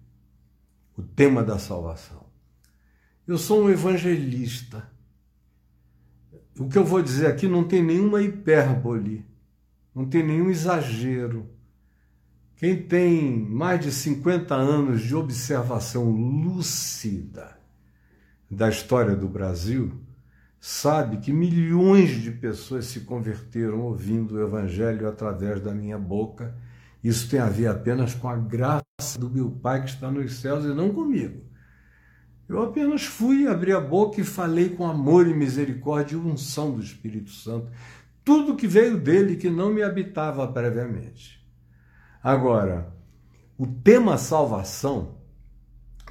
O 0.96 1.02
tema 1.02 1.42
da 1.42 1.58
salvação. 1.58 2.24
Eu 3.26 3.36
sou 3.36 3.64
um 3.64 3.70
evangelista. 3.70 4.88
O 6.58 6.68
que 6.68 6.78
eu 6.78 6.84
vou 6.84 7.02
dizer 7.02 7.26
aqui 7.26 7.46
não 7.46 7.64
tem 7.64 7.82
nenhuma 7.82 8.22
hipérbole, 8.22 9.24
não 9.94 10.06
tem 10.06 10.22
nenhum 10.22 10.50
exagero 10.50 11.48
quem 12.56 12.82
tem 12.82 13.38
mais 13.38 13.80
de 13.80 13.92
50 13.92 14.54
anos 14.54 15.02
de 15.02 15.14
observação 15.14 16.10
lúcida 16.10 17.54
da 18.50 18.70
história 18.70 19.14
do 19.14 19.28
Brasil, 19.28 19.92
sabe 20.58 21.18
que 21.18 21.34
milhões 21.34 22.22
de 22.22 22.30
pessoas 22.30 22.86
se 22.86 23.00
converteram 23.00 23.82
ouvindo 23.82 24.36
o 24.36 24.42
Evangelho 24.42 25.06
através 25.06 25.60
da 25.60 25.74
minha 25.74 25.98
boca. 25.98 26.56
Isso 27.04 27.28
tem 27.28 27.38
a 27.38 27.50
ver 27.50 27.66
apenas 27.66 28.14
com 28.14 28.26
a 28.26 28.36
graça 28.36 29.18
do 29.18 29.28
meu 29.28 29.50
Pai 29.50 29.82
que 29.82 29.90
está 29.90 30.10
nos 30.10 30.40
céus 30.40 30.64
e 30.64 30.68
não 30.68 30.94
comigo. 30.94 31.42
Eu 32.48 32.62
apenas 32.62 33.04
fui, 33.04 33.46
abri 33.46 33.72
a 33.72 33.80
boca 33.80 34.20
e 34.20 34.24
falei 34.24 34.68
com 34.68 34.86
amor 34.86 35.26
e 35.26 35.34
misericórdia 35.34 36.14
e 36.14 36.18
unção 36.18 36.72
do 36.72 36.80
Espírito 36.80 37.30
Santo. 37.30 37.70
Tudo 38.24 38.56
que 38.56 38.66
veio 38.66 38.98
dele 38.98 39.36
que 39.36 39.50
não 39.50 39.72
me 39.72 39.82
habitava 39.82 40.46
previamente. 40.46 41.44
Agora, 42.22 42.92
o 43.58 43.66
tema 43.66 44.18
salvação 44.18 45.16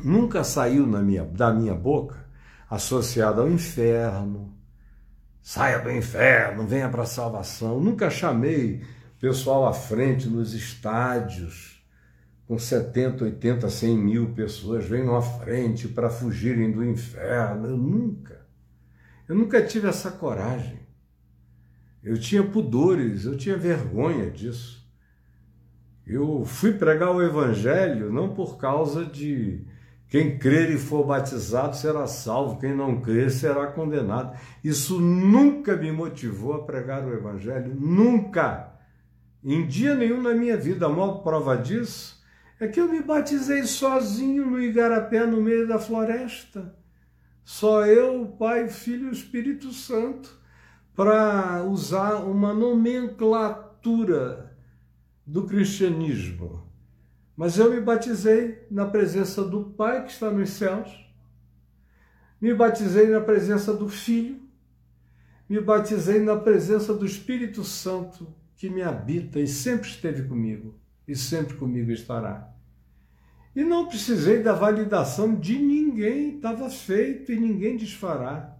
nunca 0.03 0.43
saiu 0.43 0.85
minha, 0.85 1.23
da 1.23 1.53
minha 1.53 1.73
boca 1.73 2.25
associada 2.69 3.41
ao 3.41 3.49
inferno. 3.49 4.53
Saia 5.41 5.79
do 5.79 5.91
inferno, 5.91 6.65
venha 6.65 6.89
para 6.89 7.03
a 7.03 7.05
salvação. 7.05 7.79
Nunca 7.79 8.09
chamei 8.09 8.83
pessoal 9.19 9.67
à 9.67 9.73
frente 9.73 10.27
nos 10.27 10.53
estádios, 10.53 11.74
com 12.47 12.59
70, 12.59 13.23
80, 13.23 13.69
100 13.69 13.97
mil 13.97 14.29
pessoas, 14.33 14.85
venham 14.85 15.15
à 15.15 15.21
frente 15.21 15.87
para 15.87 16.09
fugirem 16.09 16.71
do 16.71 16.83
inferno. 16.83 17.67
Eu 17.67 17.77
nunca. 17.77 18.45
Eu 19.27 19.35
nunca 19.35 19.61
tive 19.63 19.87
essa 19.87 20.11
coragem. 20.11 20.79
Eu 22.03 22.19
tinha 22.19 22.43
pudores, 22.43 23.25
eu 23.25 23.35
tinha 23.35 23.57
vergonha 23.57 24.29
disso. 24.29 24.85
Eu 26.05 26.45
fui 26.45 26.73
pregar 26.73 27.15
o 27.15 27.23
evangelho 27.23 28.13
não 28.13 28.35
por 28.35 28.57
causa 28.57 29.03
de 29.03 29.65
quem 30.07 30.37
crer 30.37 30.69
e 30.69 30.77
for 30.77 31.03
batizado 31.03 31.75
será 31.75 32.05
salvo, 32.05 32.59
quem 32.59 32.75
não 32.75 33.01
crer 33.01 33.31
será 33.31 33.65
condenado. 33.67 34.37
Isso 34.63 35.01
nunca 35.01 35.75
me 35.75 35.91
motivou 35.91 36.53
a 36.53 36.63
pregar 36.63 37.03
o 37.03 37.11
evangelho, 37.11 37.73
nunca. 37.73 38.71
Em 39.43 39.65
dia 39.65 39.95
nenhum 39.95 40.21
na 40.21 40.35
minha 40.35 40.55
vida. 40.55 40.85
A 40.85 40.89
maior 40.89 41.23
prova 41.23 41.57
disso 41.57 42.14
é 42.59 42.67
que 42.67 42.79
eu 42.79 42.87
me 42.87 43.01
batizei 43.01 43.63
sozinho 43.63 44.49
no 44.49 44.61
Igarapé, 44.61 45.25
no 45.25 45.41
meio 45.41 45.67
da 45.67 45.77
floresta. 45.77 46.73
Só 47.43 47.85
eu, 47.85 48.21
o 48.21 48.37
Pai, 48.37 48.65
o 48.65 48.69
Filho 48.69 49.07
e 49.07 49.09
o 49.09 49.13
Espírito 49.13 49.73
Santo 49.73 50.39
para 50.95 51.63
usar 51.65 52.23
uma 52.23 52.53
nomenclatura 52.53 54.55
do 55.25 55.45
cristianismo. 55.45 56.63
Mas 57.35 57.59
eu 57.59 57.69
me 57.69 57.81
batizei 57.81 58.65
na 58.71 58.85
presença 58.85 59.43
do 59.43 59.71
Pai 59.71 60.05
que 60.05 60.11
está 60.11 60.31
nos 60.31 60.51
céus, 60.51 60.89
me 62.39 62.53
batizei 62.53 63.07
na 63.07 63.19
presença 63.19 63.73
do 63.73 63.89
Filho, 63.89 64.39
me 65.49 65.59
batizei 65.59 66.21
na 66.21 66.37
presença 66.37 66.93
do 66.93 67.05
Espírito 67.05 67.65
Santo 67.65 68.33
que 68.55 68.69
me 68.69 68.81
habita 68.81 69.41
e 69.41 69.47
sempre 69.47 69.89
esteve 69.89 70.23
comigo 70.23 70.79
e 71.07 71.15
sempre 71.15 71.55
comigo 71.55 71.91
estará. 71.91 72.51
E 73.55 73.63
não 73.63 73.87
precisei 73.87 74.43
da 74.43 74.53
validação 74.53 75.35
de 75.35 75.57
ninguém, 75.57 76.35
estava 76.35 76.69
feito 76.69 77.31
e 77.31 77.39
ninguém 77.39 77.77
desfará. 77.77 78.57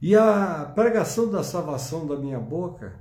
E 0.00 0.14
a 0.14 0.70
pregação 0.74 1.30
da 1.30 1.42
salvação 1.42 2.06
da 2.06 2.16
minha 2.16 2.38
boca, 2.38 3.00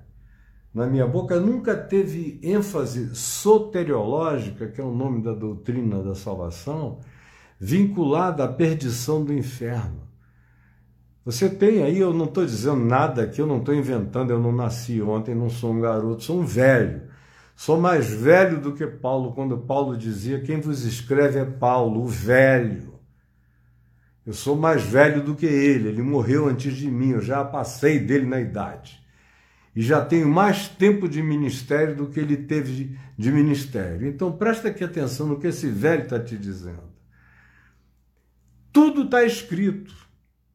na 0.74 0.88
minha 0.88 1.06
boca, 1.06 1.40
nunca 1.40 1.76
teve 1.76 2.40
ênfase 2.42 3.14
soteriológica, 3.16 4.68
que 4.68 4.80
é 4.80 4.84
o 4.84 4.94
nome 4.94 5.22
da 5.22 5.34
doutrina 5.34 6.02
da 6.02 6.16
salvação, 6.16 7.00
vinculada 7.60 8.46
à 8.46 8.48
perdição 8.48 9.26
do 9.26 9.34
inferno. 9.34 10.08
Você 11.26 11.50
tem 11.50 11.84
aí, 11.84 12.00
eu 12.00 12.14
não 12.14 12.26
estou 12.26 12.46
dizendo 12.46 12.84
nada 12.84 13.24
aqui, 13.24 13.40
eu 13.42 13.46
não 13.46 13.60
estou 13.60 13.76
inventando, 13.76 14.32
eu 14.32 14.40
não 14.40 14.52
nasci 14.52 15.02
ontem, 15.02 15.36
não 15.36 15.50
sou 15.50 15.74
um 15.74 15.82
garoto, 15.82 16.24
sou 16.24 16.40
um 16.40 16.46
velho. 16.46 17.11
Sou 17.62 17.80
mais 17.80 18.10
velho 18.10 18.60
do 18.60 18.74
que 18.74 18.88
Paulo, 18.88 19.34
quando 19.34 19.56
Paulo 19.56 19.96
dizia: 19.96 20.42
Quem 20.42 20.60
vos 20.60 20.84
escreve 20.84 21.38
é 21.38 21.46
Paulo, 21.46 22.02
o 22.02 22.08
velho. 22.08 23.00
Eu 24.26 24.34
sou 24.34 24.56
mais 24.56 24.82
velho 24.82 25.22
do 25.22 25.36
que 25.36 25.46
ele, 25.46 25.90
ele 25.90 26.02
morreu 26.02 26.48
antes 26.48 26.76
de 26.76 26.90
mim, 26.90 27.12
eu 27.12 27.22
já 27.22 27.46
passei 27.46 28.00
dele 28.00 28.26
na 28.26 28.42
idade. 28.42 29.00
E 29.76 29.82
já 29.84 30.04
tenho 30.04 30.28
mais 30.28 30.70
tempo 30.70 31.08
de 31.08 31.22
ministério 31.22 31.96
do 31.96 32.08
que 32.08 32.20
ele 32.20 32.36
teve 32.36 32.98
de, 33.16 33.32
ministério. 33.32 34.08
Então 34.08 34.32
presta 34.32 34.70
aqui 34.70 34.84
atenção 34.84 35.28
no 35.28 35.40
que 35.40 35.46
esse 35.46 35.68
velho 35.68 36.02
está 36.02 36.20
te 36.20 36.36
dizendo. 36.36 36.90
Tudo 38.74 39.04
está 39.04 39.24
escrito. 39.24 39.94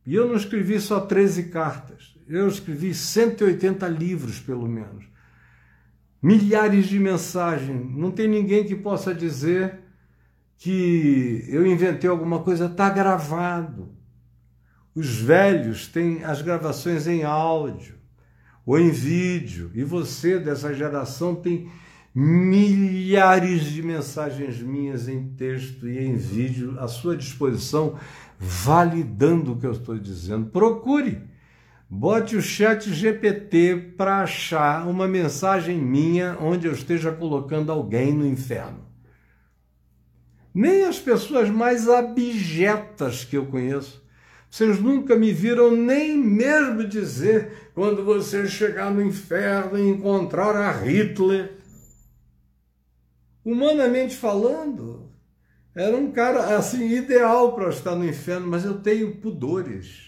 E 0.05 0.13
eu 0.13 0.27
não 0.27 0.35
escrevi 0.35 0.81
só 0.81 0.99
13 0.99 1.51
cartas, 1.51 2.17
eu 2.29 2.49
escrevi 2.49 2.93
180 2.93 3.87
livros, 3.87 4.41
pelo 4.41 4.67
menos. 4.67 5.16
Milhares 6.23 6.87
de 6.87 6.99
mensagens. 6.99 7.95
Não 7.95 8.11
tem 8.11 8.29
ninguém 8.29 8.65
que 8.65 8.75
possa 8.75 9.15
dizer 9.15 9.81
que 10.59 11.45
eu 11.49 11.67
inventei 11.67 12.09
alguma 12.09 12.41
coisa, 12.41 12.67
está 12.67 12.89
gravado. 12.89 13.91
Os 14.95 15.17
velhos 15.17 15.87
têm 15.87 16.25
as 16.25 16.41
gravações 16.41 17.07
em 17.07 17.23
áudio 17.23 17.97
ou 18.65 18.79
em 18.81 18.91
vídeo, 18.91 19.71
e 19.75 19.85
você 19.85 20.41
dessa 20.41 20.75
geração 20.75 21.37
tem 21.37 21.71
milhares 22.13 23.65
de 23.65 23.83
mensagens 23.83 24.61
minhas 24.61 25.07
em 25.07 25.29
texto 25.35 25.87
e 25.87 25.99
em 25.99 26.17
vídeo 26.17 26.75
à 26.81 26.89
sua 26.89 27.17
disposição, 27.17 27.97
validando 28.39 29.53
o 29.53 29.57
que 29.57 29.67
eu 29.67 29.73
estou 29.73 29.97
dizendo. 29.99 30.47
Procure, 30.47 31.21
bote 31.89 32.37
o 32.37 32.43
chat 32.43 32.93
GPT 32.93 33.95
para 33.97 34.23
achar 34.23 34.87
uma 34.87 35.07
mensagem 35.07 35.79
minha 35.79 36.37
onde 36.41 36.67
eu 36.67 36.73
esteja 36.73 37.13
colocando 37.13 37.71
alguém 37.71 38.13
no 38.13 38.27
inferno. 38.27 38.85
Nem 40.53 40.85
as 40.85 40.99
pessoas 40.99 41.51
mais 41.51 41.89
abjetas 41.89 43.25
que 43.25 43.37
eu 43.37 43.47
conheço. 43.47 44.05
Vocês 44.51 44.81
nunca 44.81 45.15
me 45.15 45.33
viram 45.33 45.71
nem 45.71 46.17
mesmo 46.17 46.87
dizer 46.87 47.71
quando 47.75 48.05
você 48.05 48.47
chegar 48.49 48.91
no 48.91 49.03
inferno 49.03 49.79
e 49.79 49.89
encontrar 49.89 50.57
a 50.57 50.73
Hitler. 50.73 51.59
Humanamente 53.45 54.17
falando, 54.17 55.13
era 55.75 55.95
um 55.95 56.11
cara 56.11 56.57
assim 56.57 56.89
ideal 56.89 57.55
para 57.55 57.69
estar 57.69 57.95
no 57.95 58.09
inferno, 58.09 58.47
mas 58.47 58.65
eu 58.65 58.81
tenho 58.81 59.17
pudores. 59.17 60.06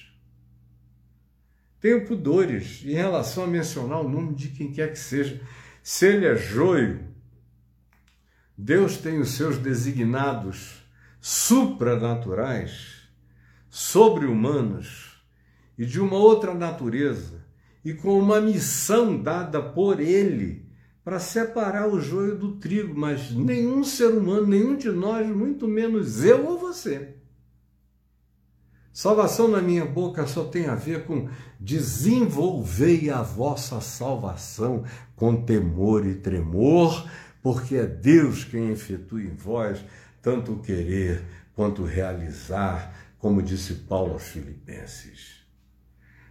Tenho 1.80 2.06
pudores 2.06 2.82
em 2.84 2.92
relação 2.92 3.44
a 3.44 3.46
mencionar 3.46 4.00
o 4.00 4.08
nome 4.08 4.34
de 4.34 4.48
quem 4.48 4.72
quer 4.72 4.90
que 4.90 4.98
seja. 4.98 5.40
Se 5.82 6.06
ele 6.06 6.26
é 6.26 6.36
joio, 6.36 7.00
Deus 8.56 8.96
tem 8.96 9.20
os 9.20 9.30
seus 9.30 9.56
designados 9.58 10.82
supranaturais, 11.20 13.08
sobre-humanos 13.70 15.22
e 15.78 15.86
de 15.86 16.00
uma 16.00 16.16
outra 16.16 16.52
natureza, 16.54 17.46
e 17.84 17.94
com 17.94 18.18
uma 18.18 18.40
missão 18.40 19.22
dada 19.22 19.62
por 19.62 20.00
Ele 20.00 20.66
para 21.04 21.18
separar 21.18 21.88
o 21.88 22.00
joio 22.00 22.36
do 22.36 22.56
trigo, 22.56 22.98
mas 22.98 23.30
nenhum 23.30 23.82
ser 23.82 24.08
humano, 24.08 24.46
nenhum 24.46 24.76
de 24.76 24.90
nós, 24.90 25.26
muito 25.26 25.66
menos 25.66 26.22
eu 26.22 26.44
ou 26.44 26.58
você. 26.58 27.14
Salvação 28.98 29.46
na 29.46 29.62
minha 29.62 29.84
boca 29.84 30.26
só 30.26 30.42
tem 30.42 30.66
a 30.66 30.74
ver 30.74 31.04
com 31.04 31.28
desenvolvei 31.60 33.08
a 33.10 33.22
vossa 33.22 33.80
salvação 33.80 34.82
com 35.14 35.40
temor 35.40 36.04
e 36.04 36.16
tremor 36.16 37.08
porque 37.40 37.76
é 37.76 37.86
Deus 37.86 38.42
quem 38.42 38.70
efetua 38.70 39.22
em 39.22 39.36
vós 39.36 39.78
tanto 40.20 40.54
o 40.54 40.58
querer 40.58 41.22
quanto 41.54 41.82
o 41.82 41.84
realizar, 41.84 42.92
como 43.20 43.40
disse 43.40 43.72
Paulo 43.74 44.14
aos 44.14 44.24
Filipenses. 44.24 45.44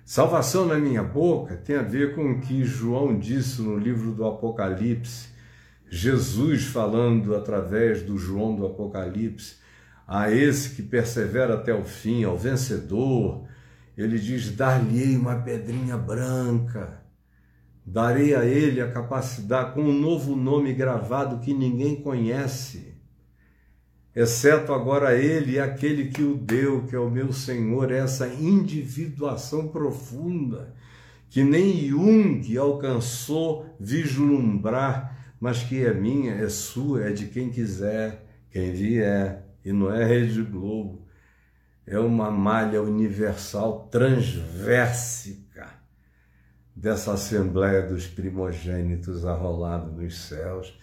Salvação 0.03 0.65
na 0.65 0.75
minha 0.75 1.03
boca 1.03 1.55
tem 1.55 1.77
a 1.77 1.83
ver 1.83 2.15
com 2.15 2.33
o 2.33 2.41
que 2.41 2.65
João 2.65 3.17
disse 3.17 3.61
no 3.61 3.77
livro 3.77 4.11
do 4.11 4.25
Apocalipse, 4.25 5.29
Jesus 5.89 6.65
falando 6.65 7.33
através 7.33 8.01
do 8.01 8.17
João 8.17 8.53
do 8.57 8.65
Apocalipse, 8.65 9.55
a 10.07 10.31
esse 10.31 10.75
que 10.75 10.81
persevera 10.81 11.55
até 11.55 11.73
o 11.73 11.83
fim, 11.83 12.23
ao 12.23 12.37
vencedor, 12.37 13.45
ele 13.97 14.17
diz: 14.17 14.55
Dar-lhe-ei 14.55 15.17
uma 15.17 15.35
pedrinha 15.35 15.97
branca. 15.97 17.05
Darei 17.85 18.35
a 18.35 18.43
ele 18.43 18.81
a 18.81 18.91
capacidade, 18.91 19.73
com 19.73 19.81
um 19.81 19.97
novo 19.97 20.35
nome 20.35 20.73
gravado 20.73 21.39
que 21.39 21.53
ninguém 21.53 22.01
conhece, 22.01 22.95
exceto 24.13 24.73
agora 24.73 25.15
ele 25.15 25.53
e 25.53 25.59
aquele 25.59 26.09
que 26.09 26.21
o 26.21 26.35
deu, 26.35 26.85
que 26.85 26.95
é 26.95 26.99
o 26.99 27.09
meu 27.09 27.31
Senhor, 27.31 27.89
essa 27.89 28.27
individuação 28.27 29.69
profunda 29.69 30.75
que 31.29 31.43
nem 31.43 31.87
Jung 31.87 32.57
alcançou 32.57 33.75
vislumbrar, 33.79 35.35
mas 35.39 35.63
que 35.63 35.83
é 35.83 35.93
minha, 35.93 36.33
é 36.33 36.49
sua, 36.49 37.05
é 37.05 37.11
de 37.11 37.27
quem 37.27 37.49
quiser, 37.49 38.25
quem 38.49 38.71
vier, 38.71 39.46
e 39.67 39.73
não 39.73 39.93
é 39.93 40.05
Rede 40.05 40.41
Globo, 40.43 41.05
é 41.85 41.99
uma 41.99 42.31
malha 42.31 42.81
universal 42.81 43.89
transversica 43.91 45.67
dessa 46.73 47.11
Assembleia 47.13 47.85
dos 47.85 48.07
Primogênitos 48.07 49.25
arrolada 49.25 49.91
nos 49.91 50.19
céus, 50.19 50.79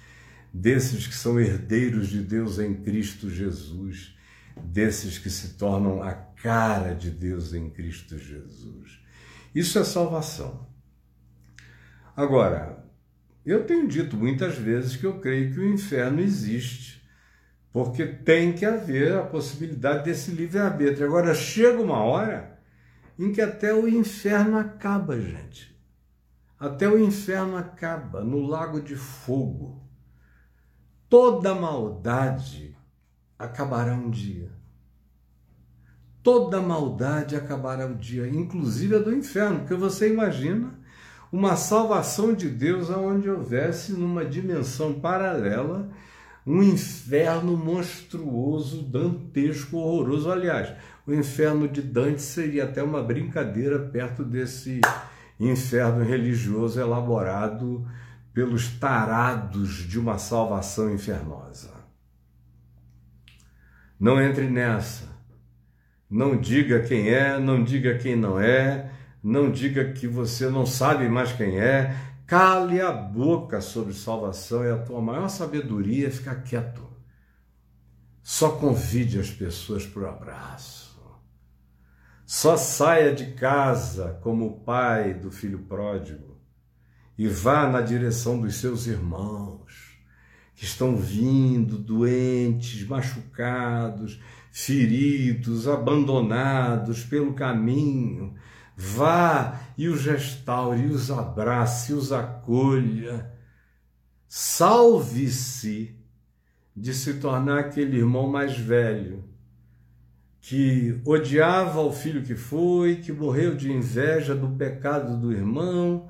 desses 0.52 1.06
que 1.06 1.14
são 1.14 1.40
herdeiros 1.40 2.08
de 2.08 2.20
Deus 2.20 2.58
em 2.58 2.74
Cristo 2.74 3.30
Jesus, 3.30 4.14
desses 4.62 5.16
que 5.16 5.30
se 5.30 5.54
tornam 5.54 6.02
a 6.02 6.12
cara 6.12 6.94
de 6.94 7.10
Deus 7.10 7.54
em 7.54 7.70
Cristo 7.70 8.18
Jesus. 8.18 9.00
Isso 9.54 9.78
é 9.78 9.84
salvação. 9.84 10.68
Agora, 12.14 12.84
eu 13.46 13.64
tenho 13.64 13.88
dito 13.88 14.14
muitas 14.14 14.58
vezes 14.58 14.94
que 14.94 15.06
eu 15.06 15.20
creio 15.20 15.54
que 15.54 15.60
o 15.60 15.72
inferno 15.72 16.20
existe, 16.20 16.93
porque 17.74 18.06
tem 18.06 18.52
que 18.52 18.64
haver 18.64 19.18
a 19.18 19.24
possibilidade 19.24 20.04
desse 20.04 20.30
livre-arbítrio. 20.30 21.08
Agora, 21.08 21.34
chega 21.34 21.82
uma 21.82 21.98
hora 21.98 22.56
em 23.18 23.32
que 23.32 23.40
até 23.40 23.74
o 23.74 23.88
inferno 23.88 24.56
acaba, 24.56 25.20
gente. 25.20 25.76
Até 26.56 26.88
o 26.88 26.96
inferno 26.96 27.56
acaba 27.56 28.22
no 28.22 28.46
lago 28.46 28.80
de 28.80 28.94
fogo. 28.94 29.82
Toda 31.08 31.52
maldade 31.52 32.76
acabará 33.36 33.92
um 33.92 34.08
dia. 34.08 34.52
Toda 36.22 36.60
maldade 36.60 37.34
acabará 37.34 37.86
um 37.86 37.96
dia, 37.96 38.28
inclusive 38.28 38.94
a 38.94 38.98
do 39.00 39.12
inferno, 39.12 39.58
porque 39.58 39.74
você 39.74 40.12
imagina 40.12 40.78
uma 41.32 41.56
salvação 41.56 42.34
de 42.34 42.48
Deus 42.48 42.88
onde 42.88 43.28
houvesse 43.28 43.94
numa 43.94 44.24
dimensão 44.24 45.00
paralela 45.00 45.90
um 46.46 46.62
inferno 46.62 47.56
monstruoso, 47.56 48.82
dantesco, 48.82 49.78
horroroso. 49.78 50.30
Aliás, 50.30 50.74
o 51.06 51.14
inferno 51.14 51.66
de 51.66 51.80
Dante 51.80 52.20
seria 52.20 52.64
até 52.64 52.82
uma 52.82 53.02
brincadeira 53.02 53.78
perto 53.78 54.24
desse 54.24 54.80
inferno 55.40 56.04
religioso 56.04 56.78
elaborado 56.78 57.86
pelos 58.32 58.68
tarados 58.68 59.88
de 59.88 59.98
uma 59.98 60.18
salvação 60.18 60.92
infernosa. 60.92 61.72
Não 63.98 64.20
entre 64.20 64.48
nessa. 64.50 65.14
Não 66.10 66.36
diga 66.36 66.80
quem 66.80 67.08
é, 67.08 67.38
não 67.38 67.64
diga 67.64 67.96
quem 67.96 68.14
não 68.14 68.38
é, 68.38 68.90
não 69.22 69.50
diga 69.50 69.92
que 69.92 70.06
você 70.06 70.48
não 70.50 70.66
sabe 70.66 71.08
mais 71.08 71.32
quem 71.32 71.58
é, 71.58 71.96
Cale 72.26 72.80
a 72.80 72.90
boca 72.90 73.60
sobre 73.60 73.92
salvação 73.92 74.64
e 74.64 74.70
a 74.70 74.78
tua 74.78 75.00
maior 75.00 75.28
sabedoria 75.28 76.08
é 76.08 76.10
ficar 76.10 76.36
quieto. 76.36 76.82
Só 78.22 78.52
convide 78.52 79.20
as 79.20 79.30
pessoas 79.30 79.86
para 79.86 80.02
o 80.02 80.08
abraço. 80.08 80.84
Só 82.24 82.56
saia 82.56 83.14
de 83.14 83.32
casa 83.32 84.18
como 84.22 84.46
o 84.46 84.60
pai 84.60 85.12
do 85.12 85.30
filho 85.30 85.58
pródigo 85.58 86.40
e 87.18 87.28
vá 87.28 87.68
na 87.68 87.82
direção 87.82 88.40
dos 88.40 88.56
seus 88.56 88.86
irmãos 88.86 89.98
que 90.54 90.64
estão 90.64 90.96
vindo 90.96 91.76
doentes, 91.76 92.86
machucados, 92.86 94.18
feridos, 94.50 95.68
abandonados 95.68 97.04
pelo 97.04 97.34
caminho 97.34 98.34
Vá 98.76 99.60
e 99.78 99.88
os 99.88 100.04
restaure, 100.04 100.82
e 100.82 100.86
os 100.86 101.10
abrace, 101.10 101.92
e 101.92 101.94
os 101.94 102.12
acolha. 102.12 103.30
Salve-se 104.28 105.94
de 106.76 106.92
se 106.92 107.14
tornar 107.14 107.60
aquele 107.60 107.98
irmão 107.98 108.26
mais 108.28 108.58
velho 108.58 109.24
que 110.40 111.00
odiava 111.06 111.80
o 111.80 111.90
filho 111.90 112.22
que 112.22 112.34
foi, 112.34 112.96
que 112.96 113.10
morreu 113.10 113.56
de 113.56 113.72
inveja 113.72 114.34
do 114.34 114.50
pecado 114.50 115.16
do 115.16 115.32
irmão, 115.32 116.08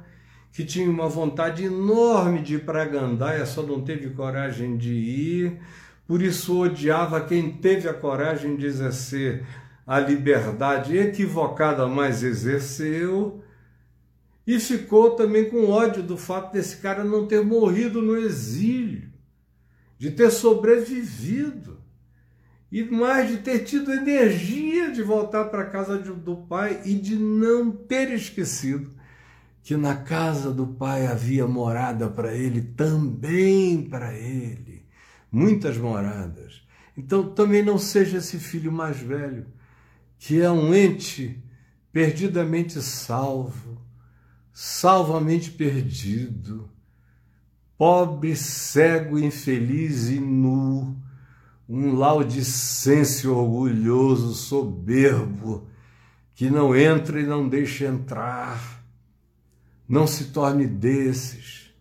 que 0.51 0.65
tinha 0.65 0.91
uma 0.91 1.09
vontade 1.09 1.65
enorme 1.65 2.43
de 2.43 2.55
ir 2.55 2.65
para 2.65 2.85
Gandaia, 2.85 3.47
só 3.47 3.63
não 3.63 3.83
teve 3.83 4.11
coragem 4.11 4.77
de 4.77 4.93
ir, 4.93 5.61
por 6.05 6.21
isso 6.21 6.61
odiava 6.61 7.21
quem 7.21 7.53
teve 7.53 7.89
a 7.89 7.95
coragem 7.95 8.57
de 8.57 8.67
exercer 8.67 9.47
a 9.87 9.99
liberdade 10.01 10.97
equivocada, 10.97 11.87
mas 11.87 12.23
exerceu, 12.23 13.43
e 14.47 14.59
ficou 14.61 15.11
também 15.11 15.49
com 15.49 15.69
ódio 15.71 16.03
do 16.03 16.17
fato 16.17 16.53
desse 16.53 16.77
cara 16.77 17.03
não 17.03 17.27
ter 17.27 17.45
morrido 17.45 18.03
no 18.03 18.17
exílio, 18.17 19.11
de 19.99 20.11
ter 20.11 20.31
sobrevivido, 20.31 21.83
e 22.71 22.83
mais 22.83 23.29
de 23.31 23.39
ter 23.39 23.61
tido 23.61 23.93
energia 23.93 24.91
de 24.91 25.03
voltar 25.03 25.45
para 25.45 25.63
a 25.63 25.71
casa 25.71 25.97
do 25.97 26.37
pai 26.37 26.83
e 26.85 26.95
de 26.95 27.17
não 27.17 27.71
ter 27.71 28.11
esquecido 28.13 28.93
que 29.63 29.77
na 29.77 29.97
casa 29.97 30.53
do 30.53 30.67
pai 30.67 31.07
havia 31.07 31.47
morada 31.47 32.07
para 32.09 32.35
ele, 32.35 32.61
também 32.61 33.83
para 33.89 34.13
ele, 34.13 34.85
muitas 35.33 35.79
moradas. 35.79 36.67
Então 36.95 37.31
também 37.31 37.63
não 37.63 37.79
seja 37.79 38.19
esse 38.19 38.39
filho 38.39 38.71
mais 38.71 38.99
velho 38.99 39.47
que 40.19 40.41
é 40.41 40.51
um 40.51 40.75
ente 40.75 41.43
perdidamente 41.93 42.81
salvo, 42.83 43.81
salvamente 44.53 45.51
perdido, 45.51 46.71
pobre, 47.77 48.35
cego, 48.35 49.19
infeliz 49.19 50.09
e 50.09 50.19
nu, 50.19 50.97
um 51.69 51.95
laudicense 51.95 53.27
orgulhoso, 53.27 54.35
soberbo, 54.35 55.69
que 56.35 56.51
não 56.51 56.75
entra 56.75 57.21
e 57.21 57.27
não 57.27 57.49
deixa 57.49 57.87
entrar. 57.87 58.83
Não 59.89 60.07
se 60.07 60.27
torne 60.27 60.67
desses. 60.67 61.73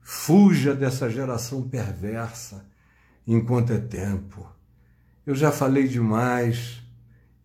Fuja 0.00 0.74
dessa 0.74 1.08
geração 1.08 1.62
perversa 1.62 2.66
enquanto 3.26 3.72
é 3.72 3.78
tempo. 3.78 4.46
Eu 5.26 5.34
já 5.34 5.50
falei 5.50 5.88
demais 5.88 6.83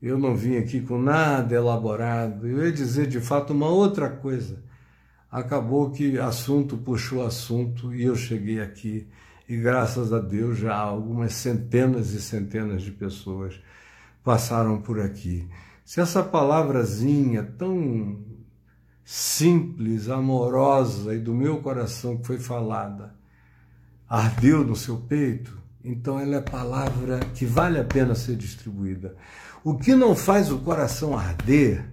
eu 0.02 0.18
não 0.18 0.36
vim 0.36 0.58
aqui 0.58 0.82
com 0.82 1.02
nada 1.02 1.56
elaborado. 1.56 2.48
Eu 2.48 2.66
ia 2.66 2.72
dizer 2.72 3.08
de 3.08 3.20
fato 3.20 3.54
uma 3.54 3.68
outra 3.68 4.10
coisa. 4.10 4.64
Acabou 5.30 5.92
que 5.92 6.18
assunto 6.18 6.78
puxou 6.78 7.26
assunto 7.26 7.94
e 7.94 8.04
eu 8.04 8.16
cheguei 8.16 8.62
aqui. 8.62 9.08
E 9.48 9.58
graças 9.58 10.14
a 10.14 10.20
Deus 10.20 10.58
já 10.58 10.76
algumas 10.76 11.34
centenas 11.34 12.12
e 12.12 12.22
centenas 12.22 12.82
de 12.82 12.92
pessoas 12.92 13.60
passaram 14.24 14.82
por 14.82 15.00
aqui. 15.00 15.48
Se 15.84 16.00
essa 16.00 16.24
palavrazinha 16.24 17.44
tão 17.58 18.24
simples, 19.04 20.08
amorosa 20.08 21.16
e 21.16 21.20
do 21.20 21.34
meu 21.34 21.62
coração 21.62 22.18
que 22.18 22.28
foi 22.28 22.38
falada 22.38 23.16
ardeu 24.08 24.64
no 24.64 24.76
seu 24.76 24.98
peito, 24.98 25.58
então 25.84 26.20
ela 26.20 26.36
é 26.36 26.42
palavra 26.42 27.20
que 27.34 27.46
vale 27.46 27.80
a 27.80 27.84
pena 27.84 28.14
ser 28.14 28.36
distribuída. 28.36 29.16
O 29.64 29.78
que 29.78 29.94
não 29.94 30.16
faz 30.16 30.52
o 30.52 30.60
coração 30.60 31.18
arder, 31.18 31.86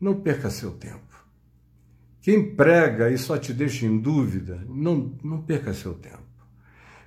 não 0.00 0.20
perca 0.20 0.50
seu 0.50 0.72
tempo. 0.72 0.98
Quem 2.20 2.54
prega 2.54 3.10
e 3.10 3.16
só 3.16 3.38
te 3.38 3.52
deixa 3.52 3.86
em 3.86 3.98
dúvida, 3.98 4.62
não, 4.68 5.14
não 5.22 5.40
perca 5.40 5.72
seu 5.72 5.94
tempo. 5.94 6.18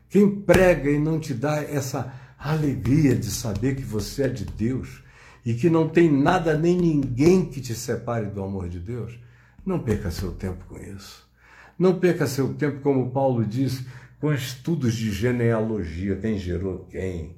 Quem 0.10 0.42
prega 0.42 0.90
e 0.90 1.00
não 1.00 1.20
te 1.20 1.34
dá 1.34 1.62
essa 1.62 2.14
alegria 2.38 3.16
de 3.16 3.30
saber 3.30 3.76
que 3.76 3.84
você 3.84 4.24
é 4.24 4.28
de 4.28 4.46
Deus 4.46 5.04
e 5.46 5.54
que 5.54 5.70
não 5.70 5.88
tem 5.88 6.12
nada 6.12 6.58
nem 6.58 6.76
ninguém 6.76 7.46
que 7.46 7.62
te 7.62 7.76
separe 7.76 8.28
do 8.28 8.44
amor 8.44 8.68
de 8.68 8.80
Deus, 8.80 9.20
não 9.66 9.80
perca 9.80 10.10
seu 10.10 10.32
tempo 10.32 10.66
com 10.68 10.78
isso. 10.78 11.30
Não 11.78 12.00
perca 12.00 12.28
seu 12.28 12.54
tempo, 12.54 12.82
como 12.82 13.12
Paulo 13.12 13.46
diz, 13.46 13.86
com 14.20 14.34
estudos 14.34 14.96
de 14.96 15.12
genealogia, 15.12 16.16
quem 16.16 16.38
gerou 16.38 16.86
quem, 16.92 17.36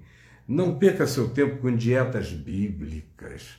não 0.48 0.78
perca 0.78 1.08
seu 1.08 1.30
tempo 1.30 1.58
com 1.58 1.76
dietas 1.76 2.32
bíblicas. 2.32 3.58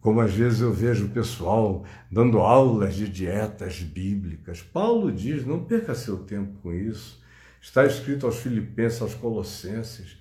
Como 0.00 0.20
às 0.20 0.32
vezes 0.32 0.60
eu 0.60 0.72
vejo 0.72 1.06
o 1.06 1.10
pessoal 1.10 1.84
dando 2.10 2.38
aulas 2.38 2.94
de 2.94 3.08
dietas 3.08 3.80
bíblicas. 3.80 4.62
Paulo 4.62 5.12
diz: 5.12 5.44
não 5.44 5.64
perca 5.64 5.94
seu 5.94 6.18
tempo 6.18 6.52
com 6.62 6.72
isso. 6.72 7.20
Está 7.60 7.84
escrito 7.84 8.24
aos 8.24 8.36
Filipenses, 8.36 9.02
aos 9.02 9.14
Colossenses. 9.14 10.18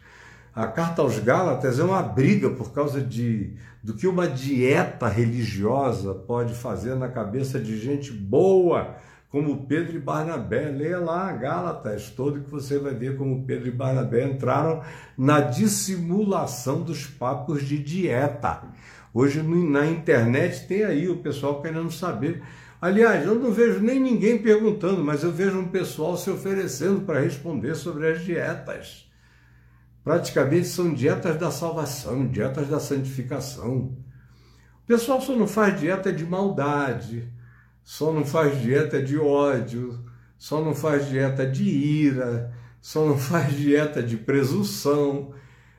A 0.54 0.68
carta 0.68 1.02
aos 1.02 1.18
Gálatas 1.20 1.80
é 1.80 1.84
uma 1.84 2.02
briga 2.02 2.50
por 2.50 2.74
causa 2.74 3.00
de, 3.00 3.54
do 3.82 3.94
que 3.94 4.08
uma 4.08 4.28
dieta 4.28 5.08
religiosa 5.08 6.14
pode 6.14 6.54
fazer 6.54 6.96
na 6.96 7.08
cabeça 7.08 7.58
de 7.60 7.80
gente 7.80 8.12
boa, 8.12 8.96
como 9.30 9.66
Pedro 9.66 9.96
e 9.96 10.00
Barnabé. 10.00 10.70
Leia 10.70 11.00
lá 11.00 11.32
Gálatas, 11.32 12.10
todo 12.10 12.42
que 12.42 12.50
você 12.50 12.78
vai 12.78 12.94
ver 12.94 13.18
como 13.18 13.46
Pedro 13.46 13.68
e 13.68 13.72
Barnabé 13.72 14.26
entraram 14.26 14.82
na 15.18 15.40
dissimulação 15.40 16.82
dos 16.82 17.06
papos 17.06 17.64
de 17.64 17.78
dieta. 17.78 18.64
Hoje 19.14 19.42
na 19.42 19.86
internet 19.86 20.68
tem 20.68 20.84
aí 20.84 21.10
o 21.10 21.18
pessoal 21.18 21.62
querendo 21.62 21.92
saber. 21.92 22.44
Aliás, 22.82 23.26
eu 23.26 23.36
não 23.36 23.52
vejo 23.52 23.80
nem 23.80 24.00
ninguém 24.00 24.38
perguntando, 24.38 25.04
mas 25.04 25.24
eu 25.24 25.32
vejo 25.32 25.60
um 25.60 25.68
pessoal 25.68 26.16
se 26.16 26.30
oferecendo 26.30 27.02
para 27.02 27.20
responder 27.20 27.76
sobre 27.76 28.08
as 28.08 28.22
dietas. 28.24 29.10
Praticamente 30.04 30.68
são 30.68 30.94
dietas 30.94 31.38
da 31.38 31.52
salvação, 31.52 32.28
dietas 32.28 32.70
da 32.70 32.80
santificação. 32.80 33.98
O 34.84 34.88
pessoal 34.88 35.20
só 35.20 35.36
não 35.36 35.46
faz 35.46 35.80
dieta 35.80 36.12
de 36.12 36.26
maldade, 36.26 37.30
só 37.90 38.14
não 38.14 38.24
faz 38.24 38.62
dieta 38.62 39.02
de 39.02 39.18
ódio, 39.18 40.00
só 40.38 40.64
não 40.64 40.76
faz 40.76 41.10
dieta 41.10 41.44
de 41.44 41.64
ira, 41.64 42.54
só 42.80 43.04
não 43.04 43.18
faz 43.18 43.52
dieta 43.58 44.04
de 44.04 44.16
presunção. 44.16 45.34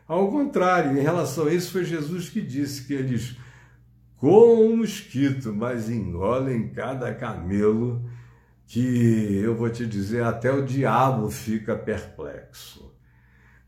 Ao 0.09 0.29
contrário, 0.29 0.99
em 0.99 1.03
relação 1.03 1.47
a 1.47 1.55
isso, 1.55 1.71
foi 1.71 1.85
Jesus 1.85 2.29
que 2.29 2.43
disse 2.43 2.85
que 2.85 2.95
eles 2.95 3.37
com 4.17 4.57
um 4.57 4.79
mosquito, 4.79 5.55
mas 5.55 5.89
engolem 5.89 6.71
cada 6.71 7.15
camelo, 7.15 8.05
que 8.67 9.37
eu 9.37 9.55
vou 9.55 9.71
te 9.71 9.87
dizer, 9.87 10.25
até 10.25 10.53
o 10.53 10.65
diabo 10.65 11.31
fica 11.31 11.77
perplexo. 11.77 12.93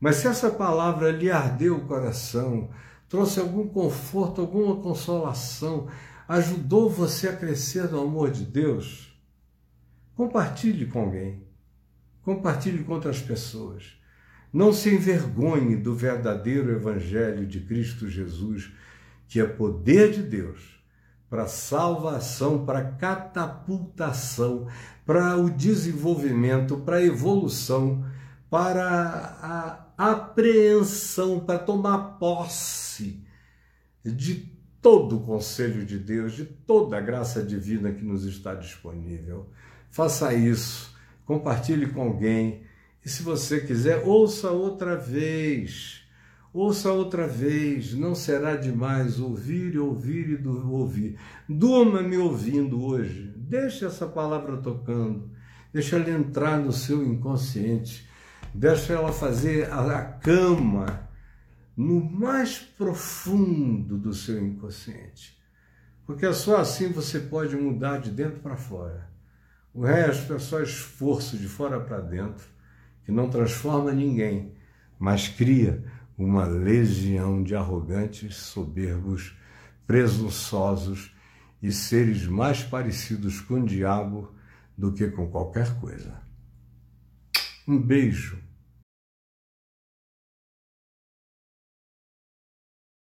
Mas 0.01 0.17
se 0.17 0.27
essa 0.27 0.49
palavra 0.49 1.11
lhe 1.11 1.31
ardeu 1.31 1.77
o 1.77 1.85
coração, 1.87 2.69
trouxe 3.07 3.39
algum 3.39 3.69
conforto, 3.69 4.41
alguma 4.41 4.75
consolação, 4.81 5.87
ajudou 6.27 6.89
você 6.89 7.27
a 7.27 7.35
crescer 7.35 7.89
no 7.89 8.01
amor 8.01 8.31
de 8.31 8.45
Deus, 8.45 9.17
compartilhe 10.15 10.85
com 10.85 11.01
alguém. 11.01 11.43
Compartilhe 12.23 12.83
com 12.83 12.93
outras 12.93 13.21
pessoas. 13.21 13.97
Não 14.51 14.71
se 14.71 14.93
envergonhe 14.93 15.75
do 15.75 15.95
verdadeiro 15.95 16.71
Evangelho 16.71 17.45
de 17.45 17.59
Cristo 17.59 18.07
Jesus, 18.07 18.71
que 19.27 19.39
é 19.39 19.45
poder 19.45 20.11
de 20.11 20.21
Deus 20.21 20.73
para 21.29 21.47
salvação, 21.47 22.63
para 22.63 22.83
catapultação, 22.83 24.67
para 25.03 25.35
o 25.35 25.49
desenvolvimento, 25.49 26.77
para 26.77 26.97
a 26.97 27.03
evolução, 27.03 28.05
para 28.47 29.87
a 29.97 30.11
apreensão, 30.11 31.39
para 31.39 31.57
tomar 31.57 32.19
posse 32.19 33.25
de 34.05 34.52
todo 34.83 35.17
o 35.17 35.21
conselho 35.21 35.83
de 35.83 35.97
Deus, 35.97 36.33
de 36.33 36.45
toda 36.45 36.97
a 36.97 37.01
graça 37.01 37.41
divina 37.41 37.91
que 37.91 38.05
nos 38.05 38.25
está 38.25 38.53
disponível. 38.53 39.49
Faça 39.89 40.33
isso, 40.35 40.95
compartilhe 41.25 41.87
com 41.87 42.03
alguém 42.03 42.61
e, 43.03 43.09
se 43.09 43.23
você 43.23 43.61
quiser, 43.61 44.03
ouça 44.05 44.51
outra 44.51 44.95
vez 44.95 46.03
Ouça 46.53 46.91
outra 46.91 47.27
vez, 47.27 47.95
não 47.95 48.13
será 48.13 48.55
demais 48.55 49.19
ouvir 49.19 49.75
ouvir 49.79 50.39
e 50.39 50.47
ouvir. 50.47 51.17
Durma 51.49 52.03
me 52.03 52.15
ouvindo 52.15 52.85
hoje. 52.85 53.33
Deixe 53.35 53.83
essa 53.83 54.05
palavra 54.05 54.57
tocando. 54.57 55.31
Deixa 55.73 55.95
ela 55.95 56.11
entrar 56.11 56.59
no 56.59 56.71
seu 56.71 57.03
inconsciente. 57.03 58.07
Deixa 58.53 58.93
ela 58.93 59.11
fazer 59.11 59.67
a 59.73 60.03
cama 60.03 61.02
no 61.75 62.03
mais 62.03 62.59
profundo 62.59 63.97
do 63.97 64.13
seu 64.13 64.45
inconsciente. 64.45 65.37
Porque 66.05 66.31
só 66.33 66.57
assim 66.57 66.91
você 66.91 67.19
pode 67.19 67.55
mudar 67.55 67.99
de 67.99 68.11
dentro 68.11 68.39
para 68.41 68.55
fora. 68.55 69.09
O 69.73 69.83
resto 69.83 70.33
é 70.33 70.39
só 70.39 70.61
esforço 70.61 71.37
de 71.37 71.47
fora 71.47 71.79
para 71.79 71.99
dentro, 71.99 72.45
que 73.05 73.11
não 73.11 73.29
transforma 73.29 73.91
ninguém, 73.91 74.53
mas 74.99 75.27
cria 75.27 75.83
uma 76.17 76.45
legião 76.45 77.41
de 77.41 77.55
arrogantes, 77.55 78.35
soberbos, 78.35 79.35
presunçosos 79.87 81.15
e 81.61 81.71
seres 81.71 82.27
mais 82.27 82.61
parecidos 82.61 83.41
com 83.41 83.61
o 83.61 83.65
diabo 83.65 84.31
do 84.77 84.91
que 84.91 85.07
com 85.07 85.27
qualquer 85.27 85.79
coisa. 85.79 86.21
Um 87.67 87.81
beijo 87.81 88.37